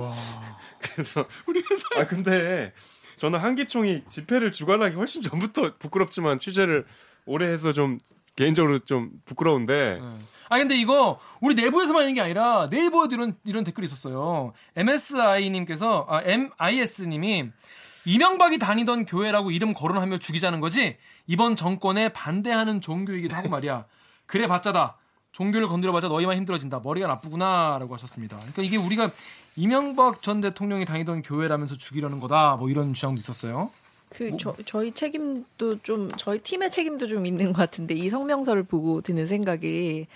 그래서 0.81 1.25
우리 1.47 1.63
회사. 1.71 2.01
아 2.01 2.07
근데 2.07 2.73
저는 3.19 3.39
한기총이 3.39 4.03
집회를 4.09 4.51
주관하기 4.51 4.97
훨씬 4.97 5.23
전부터 5.23 5.77
부끄럽지만 5.79 6.41
취재를 6.41 6.85
오래 7.27 7.47
해서 7.47 7.73
좀 7.73 7.99
개인적으로 8.37 8.79
좀 8.81 9.11
부끄러운데 9.25 10.01
아 10.49 10.59
근데 10.59 10.77
이거 10.77 11.19
우리 11.41 11.55
내부에서만 11.55 12.03
있는 12.03 12.15
게 12.15 12.21
아니라 12.21 12.69
네이버에도 12.71 13.15
이런 13.15 13.37
이런 13.45 13.65
댓글이 13.65 13.85
있었어요. 13.85 14.53
MSI님께서 14.77 16.07
아 16.09 16.23
MIS님이 16.23 17.51
이명박이 18.05 18.59
다니던 18.59 19.07
교회라고 19.07 19.51
이름 19.51 19.75
거론하며 19.75 20.19
죽이자는 20.19 20.61
거지 20.61 20.97
이번 21.27 21.57
정권에 21.57 22.09
반대하는 22.11 22.81
종교이기도 22.81 23.35
하고 23.35 23.49
말이야. 23.49 23.87
그래 24.27 24.47
봤자다. 24.47 24.97
종교를 25.33 25.67
건드려봤자 25.69 26.09
너희만 26.09 26.37
힘들어진다. 26.37 26.81
머리가 26.81 27.07
나쁘구나라고 27.07 27.95
하셨습니다. 27.95 28.37
그러니까 28.39 28.63
이게 28.63 28.77
우리가 28.77 29.11
이명박 29.57 30.23
전 30.23 30.41
대통령이 30.41 30.85
다니던 30.85 31.23
교회라면서 31.23 31.77
죽이려는 31.77 32.21
거다. 32.21 32.57
뭐 32.57 32.69
이런 32.69 32.93
주장도 32.93 33.19
있었어요. 33.19 33.71
그 34.15 34.37
저, 34.39 34.55
저희 34.67 34.93
책임도 34.93 35.79
좀 35.83 36.09
저희 36.17 36.39
팀의 36.39 36.71
책임도 36.71 37.07
좀 37.07 37.25
있는 37.27 37.47
것 37.47 37.55
같은데 37.55 37.95
이 37.95 38.09
성명서를 38.09 38.63
보고 38.63 39.01
드는 39.01 39.27
생각이 39.27 40.07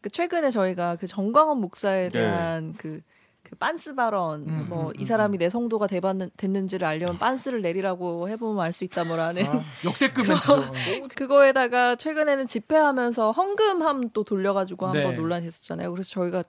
그 0.00 0.10
최근에 0.10 0.50
저희가 0.50 0.96
그 0.96 1.06
정광원 1.06 1.60
목사에 1.60 2.10
네. 2.10 2.20
대한 2.20 2.74
그, 2.76 3.00
그 3.42 3.56
빤스 3.56 3.94
발언 3.94 4.42
음, 4.48 4.66
뭐 4.68 4.88
음, 4.88 4.92
이 4.98 5.04
사람이 5.04 5.38
내 5.38 5.48
성도가 5.48 5.86
되받는, 5.86 6.30
됐는지를 6.36 6.86
알려면 6.86 7.18
빤스를 7.18 7.62
내리라고 7.62 8.28
해보면 8.28 8.62
알 8.64 8.72
수 8.72 8.84
있다 8.84 9.04
뭐라는 9.04 9.44
역대급 9.84 10.28
멘트죠. 10.28 10.72
그거에다가 11.16 11.96
최근에는 11.96 12.46
집회하면서 12.46 13.32
헌금함 13.32 14.10
또 14.12 14.22
돌려가지고 14.22 14.92
네. 14.92 15.02
한번 15.02 15.16
논란이 15.16 15.46
있었잖아요. 15.46 15.90
그래서 15.92 16.10
저희가 16.10 16.44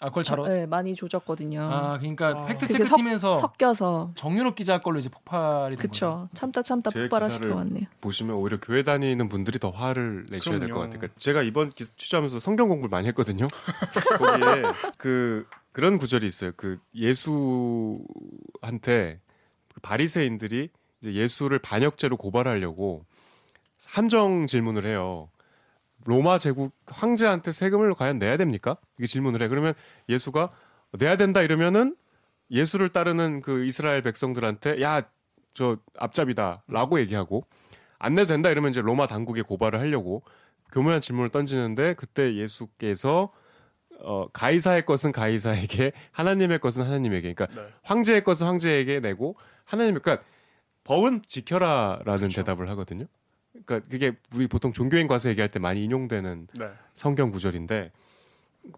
아 0.00 0.08
그걸 0.08 0.24
잘. 0.24 0.40
어... 0.40 0.48
네, 0.48 0.66
많이 0.66 0.94
조졌거든요. 0.94 1.60
아 1.62 1.98
그러니까 1.98 2.34
그게 2.34 2.58
팩트 2.58 2.68
체크 2.68 2.96
팀에서 2.96 3.36
섞여서 3.36 4.12
정유럽 4.14 4.54
기자 4.54 4.78
걸로 4.80 4.98
이제 4.98 5.08
폭발이. 5.08 5.76
그쵸 5.76 6.28
참다 6.34 6.62
참다 6.62 6.90
제 6.90 7.02
폭발하실 7.02 7.40
것 7.40 7.54
같네요. 7.56 7.84
보시면 8.00 8.36
오히려 8.36 8.58
교회 8.60 8.82
다니는 8.82 9.28
분들이 9.28 9.58
더 9.58 9.70
화를 9.70 10.26
내셔야 10.30 10.58
될 10.58 10.68
것. 10.70 10.80
같아요. 10.80 10.98
그러니까 10.98 11.20
제가 11.20 11.42
이번 11.42 11.70
기사 11.70 11.92
취재하면서 11.96 12.38
성경 12.38 12.68
공부를 12.68 12.90
많이 12.90 13.08
했거든요. 13.08 13.46
거기에 14.18 14.62
그 14.96 15.46
그런 15.72 15.98
구절이 15.98 16.26
있어요. 16.26 16.52
그 16.56 16.78
예수한테 16.94 18.00
그 19.72 19.80
바리새인들이 19.80 20.70
이제 21.00 21.12
예수를 21.14 21.58
반역죄로 21.60 22.16
고발하려고 22.16 23.04
한정 23.86 24.46
질문을 24.46 24.86
해요. 24.86 25.30
로마 26.06 26.38
제국 26.38 26.74
황제한테 26.86 27.52
세금을 27.52 27.94
과연 27.94 28.18
내야 28.18 28.36
됩니까? 28.36 28.76
이게 28.98 29.06
질문을 29.06 29.42
해. 29.42 29.48
그러면 29.48 29.74
예수가 30.08 30.50
내야 30.98 31.16
된다 31.16 31.42
이러면은 31.42 31.96
예수를 32.50 32.88
따르는 32.90 33.42
그 33.42 33.64
이스라엘 33.66 34.02
백성들한테 34.02 34.80
야 34.82 35.02
저 35.58 35.76
앞잡이다라고 35.96 37.00
얘기하고 37.00 37.42
안 37.98 38.14
내도 38.14 38.28
된다 38.28 38.48
이러면 38.48 38.70
이제 38.70 38.80
로마 38.80 39.08
당국에 39.08 39.42
고발을 39.42 39.80
하려고 39.80 40.22
교묘한 40.70 41.00
질문을 41.00 41.30
던지는데 41.30 41.94
그때 41.94 42.36
예수께서 42.36 43.32
어 43.98 44.28
가이사의 44.28 44.86
것은 44.86 45.10
가이사에게 45.10 45.90
하나님의 46.12 46.60
것은 46.60 46.84
하나님에게 46.84 47.34
그러니까 47.34 47.60
네. 47.60 47.68
황제의 47.82 48.22
것은 48.22 48.46
황제에게 48.46 49.00
내고 49.00 49.34
하나님 49.64 49.98
그러니까 49.98 50.24
법은 50.84 51.22
지켜라라는 51.26 52.28
대답을 52.28 52.70
하거든요. 52.70 53.06
그러니까 53.52 53.88
그게 53.88 54.12
우리 54.34 54.46
보통 54.46 54.72
종교인 54.72 55.06
과서 55.08 55.28
얘기할 55.30 55.50
때 55.50 55.58
많이 55.58 55.82
인용되는 55.84 56.48
네. 56.54 56.70
성경 56.94 57.30
구절인데 57.30 57.90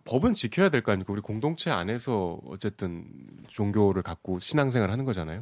법은 0.04 0.34
지켜야 0.34 0.68
될 0.68 0.82
거 0.82 0.92
아닙니까? 0.92 1.12
우리 1.12 1.20
공동체 1.20 1.70
안에서 1.70 2.38
어쨌든 2.46 3.04
종교를 3.48 4.02
갖고 4.02 4.38
신앙생활 4.38 4.90
하는 4.90 5.04
거잖아요. 5.04 5.40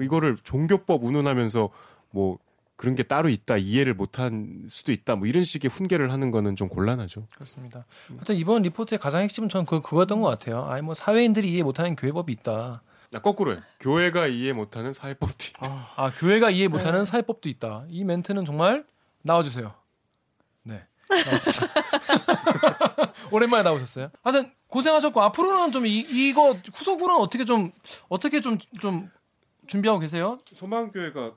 이거를 0.00 0.36
종교법 0.42 1.02
운운하면서 1.04 1.70
뭐 2.10 2.38
그런 2.76 2.94
게 2.94 3.02
따로 3.02 3.28
있다 3.28 3.56
이해를 3.56 3.94
못한 3.94 4.66
수도 4.68 4.92
있다 4.92 5.16
뭐 5.16 5.26
이런 5.26 5.42
식의 5.44 5.68
훈계를 5.70 6.12
하는 6.12 6.30
거는 6.30 6.54
좀 6.54 6.68
곤란하죠. 6.68 7.26
그렇습니다. 7.34 7.84
하여튼 8.08 8.36
이번 8.36 8.62
리포트의 8.62 8.98
가장 9.00 9.22
핵심은 9.22 9.48
저는 9.48 9.66
그, 9.66 9.80
그거였던 9.80 10.20
것 10.20 10.28
같아요. 10.28 10.64
아니 10.66 10.82
뭐 10.82 10.94
사회인들이 10.94 11.50
이해 11.52 11.62
못하는 11.64 11.96
교회법이 11.96 12.32
있다. 12.32 12.82
나 13.10 13.20
거꾸로요. 13.20 13.60
교회가 13.80 14.26
이해 14.26 14.52
못하는 14.52 14.92
사회법도 14.92 15.36
있다. 15.50 15.88
아 15.96 16.10
교회가 16.18 16.50
이해 16.50 16.68
못하는 16.68 17.04
사회법도 17.04 17.48
있다. 17.48 17.84
이 17.88 18.04
멘트는 18.04 18.44
정말 18.44 18.84
나와주세요. 19.22 19.74
네. 20.64 20.86
나왔습니다. 21.08 21.74
오랜만에 23.32 23.62
나오셨어요. 23.62 24.10
하여튼 24.22 24.52
고생하셨고 24.68 25.22
앞으로는 25.22 25.72
좀 25.72 25.86
이, 25.86 25.98
이거 26.00 26.52
후속으로는 26.74 27.22
어떻게 27.22 27.44
좀 27.44 27.72
어떻게 28.08 28.40
좀 28.40 28.58
좀 28.80 29.10
준비하고 29.66 30.00
계세요? 30.00 30.38
소망교회가 30.46 31.32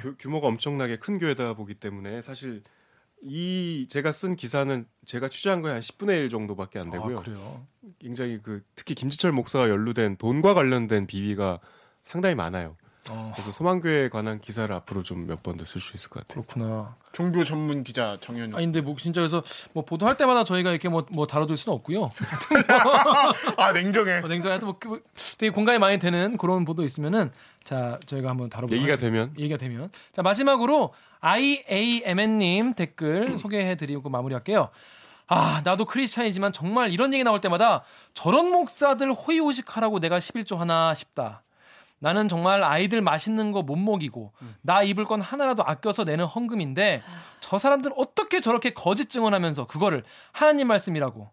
규- 0.00 0.16
규모가 0.18 0.46
엄청나게 0.48 0.98
큰 0.98 1.18
교회다 1.18 1.52
보기 1.54 1.74
때문에 1.74 2.22
사실 2.22 2.62
이 3.22 3.86
제가 3.90 4.12
쓴 4.12 4.36
기사는 4.36 4.86
제가 5.04 5.28
취재한 5.28 5.60
거에 5.62 5.72
한 5.72 5.80
10분의 5.80 6.10
1 6.24 6.28
정도밖에 6.28 6.78
안 6.78 6.90
되고요. 6.90 7.18
아, 7.18 7.22
그래요. 7.22 7.66
굉장히 7.98 8.38
그 8.42 8.62
특히 8.76 8.94
김지철 8.94 9.32
목사가 9.32 9.68
연루된 9.68 10.16
돈과 10.16 10.54
관련된 10.54 11.06
비위가 11.06 11.58
상당히 12.02 12.34
많아요. 12.34 12.76
어, 13.10 13.32
그래서 13.34 13.52
소망교회에 13.52 14.10
관한 14.10 14.38
기사를 14.38 14.72
앞으로 14.74 15.02
좀 15.02 15.24
몇 15.26 15.42
번 15.42 15.56
더 15.56 15.64
쓸 15.64 15.80
수 15.80 15.96
있을 15.96 16.10
것 16.10 16.26
같아요. 16.28 16.44
그렇구나. 16.44 16.96
종교 17.12 17.42
전문 17.42 17.82
기자 17.82 18.18
정현우. 18.20 18.54
아니 18.56 18.66
근데 18.66 18.82
뭐 18.82 18.94
진짜 18.98 19.20
그래서 19.22 19.42
뭐 19.72 19.82
보도할 19.84 20.16
때마다 20.18 20.44
저희가 20.44 20.70
이렇게 20.70 20.88
뭐, 20.90 21.06
뭐 21.10 21.26
다뤄둘 21.26 21.56
수는 21.56 21.74
없고요. 21.76 22.10
아 23.56 23.72
냉정해. 23.72 24.18
어, 24.22 24.28
냉정하게 24.28 24.64
뭐 24.64 24.76
그- 24.78 25.02
되게 25.38 25.50
공감이 25.50 25.78
많이 25.78 25.98
되는 25.98 26.36
그런 26.36 26.64
보도 26.66 26.84
있으면은 26.84 27.30
자 27.64 27.98
저희가 28.06 28.30
한번 28.30 28.48
다뤄보도록 28.48 28.82
얘기가. 28.82 28.96
되면 28.96 29.32
얘기가 29.38 29.56
되면 29.58 29.90
자 30.12 30.22
마지막으로 30.22 30.92
IAMN님 31.20 32.74
댓글 32.74 33.38
소개해드리고 33.38 34.08
마무리할게요. 34.08 34.70
아 35.26 35.60
나도 35.64 35.84
크리스찬이지만 35.84 36.52
정말 36.52 36.92
이런 36.92 37.12
얘기 37.12 37.22
나올 37.24 37.40
때마다 37.40 37.84
저런 38.14 38.50
목사들 38.50 39.12
호의호식하라고 39.12 40.00
내가 40.00 40.18
11조 40.18 40.56
하나 40.56 40.94
싶다. 40.94 41.42
나는 42.00 42.28
정말 42.28 42.62
아이들 42.62 43.00
맛있는 43.02 43.50
거 43.52 43.62
못 43.62 43.74
먹이고 43.76 44.32
나 44.62 44.82
입을 44.84 45.04
건 45.04 45.20
하나라도 45.20 45.64
아껴서 45.66 46.04
내는 46.04 46.24
헌금인데 46.26 47.02
저 47.40 47.58
사람들 47.58 47.92
어떻게 47.96 48.40
저렇게 48.40 48.72
거짓 48.72 49.10
증언하면서 49.10 49.66
그거를 49.66 50.04
하나님 50.32 50.68
말씀이라고 50.68 51.28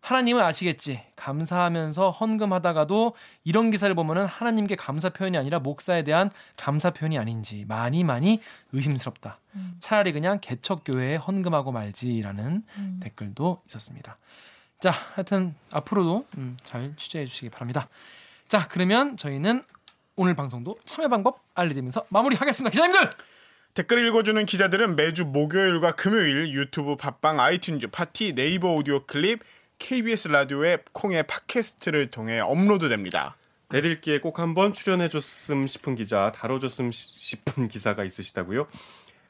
하나님은 0.00 0.42
아시겠지. 0.42 1.02
감사하면서 1.16 2.10
헌금하다가도 2.10 3.14
이런 3.44 3.70
기사를 3.70 3.94
보면은 3.94 4.26
하나님께 4.26 4.76
감사 4.76 5.10
표현이 5.10 5.36
아니라 5.36 5.58
목사에 5.58 6.02
대한 6.04 6.30
감사 6.56 6.90
표현이 6.90 7.18
아닌지 7.18 7.64
많이 7.68 8.02
많이 8.04 8.40
의심스럽다. 8.72 9.38
차라리 9.80 10.12
그냥 10.12 10.38
개척교회에 10.40 11.16
헌금하고 11.16 11.72
말지라는 11.72 12.62
댓글도 13.00 13.62
있었습니다. 13.68 14.16
자, 14.80 14.90
하여튼 15.14 15.54
앞으로도 15.70 16.26
음, 16.38 16.56
잘 16.64 16.94
취재해 16.96 17.26
주시기 17.26 17.50
바랍니다. 17.50 17.88
자, 18.48 18.66
그러면 18.68 19.16
저희는 19.18 19.62
오늘 20.16 20.34
방송도 20.34 20.78
참여 20.84 21.08
방법 21.08 21.42
알려드리면서 21.54 22.04
마무리하겠습니다. 22.10 22.70
기자님들! 22.70 23.10
댓글 23.74 24.06
읽어주는 24.08 24.44
기자들은 24.46 24.96
매주 24.96 25.26
목요일과 25.26 25.92
금요일 25.92 26.52
유튜브, 26.52 26.96
팟빵, 26.96 27.36
아이튠즈, 27.36 27.92
팟티, 27.92 28.34
네이버 28.34 28.74
오디오 28.74 29.06
클립, 29.06 29.40
KBS 29.84 30.28
라디오 30.28 30.64
앱, 30.66 30.92
콩의 30.92 31.24
팟캐스트를 31.24 32.10
통해 32.10 32.38
업로드됩니다. 32.38 33.36
대들기에 33.70 34.20
꼭 34.20 34.38
한번 34.38 34.72
출연해줬음 34.72 35.66
싶은 35.66 35.94
기자, 35.94 36.30
다뤄줬음 36.34 36.92
시- 36.92 37.08
싶은 37.18 37.66
기사가 37.66 38.04
있으시다고요? 38.04 38.66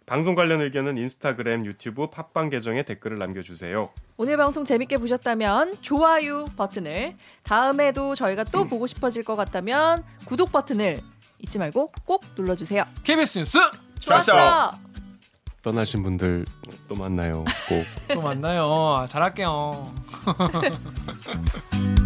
방송 0.06 0.34
관련 0.34 0.60
의견은 0.60 0.98
인스타그램, 0.98 1.64
유튜브, 1.64 2.10
팟빵 2.10 2.50
계정에 2.50 2.82
댓글을 2.82 3.16
남겨주세요. 3.18 3.90
오늘 4.16 4.36
방송 4.36 4.64
재밌게 4.64 4.96
보셨다면 4.98 5.76
좋아요 5.82 6.46
버튼을 6.56 7.14
다음에도 7.44 8.16
저희가 8.16 8.42
또 8.44 8.66
보고 8.66 8.88
싶어질 8.88 9.22
것 9.22 9.36
같다면 9.36 10.04
구독 10.26 10.50
버튼을 10.50 10.98
잊지 11.38 11.58
말고 11.60 11.92
꼭 12.04 12.24
눌러주세요. 12.36 12.84
KBS 13.04 13.38
뉴스 13.38 13.58
좋았어. 14.00 14.32
좋았어. 14.32 14.89
떠나신 15.62 16.02
분들 16.02 16.46
또 16.88 16.94
만나요. 16.94 17.44
꼭. 17.68 17.84
또 18.14 18.20
만나요. 18.22 19.06
잘할게요. 19.08 19.92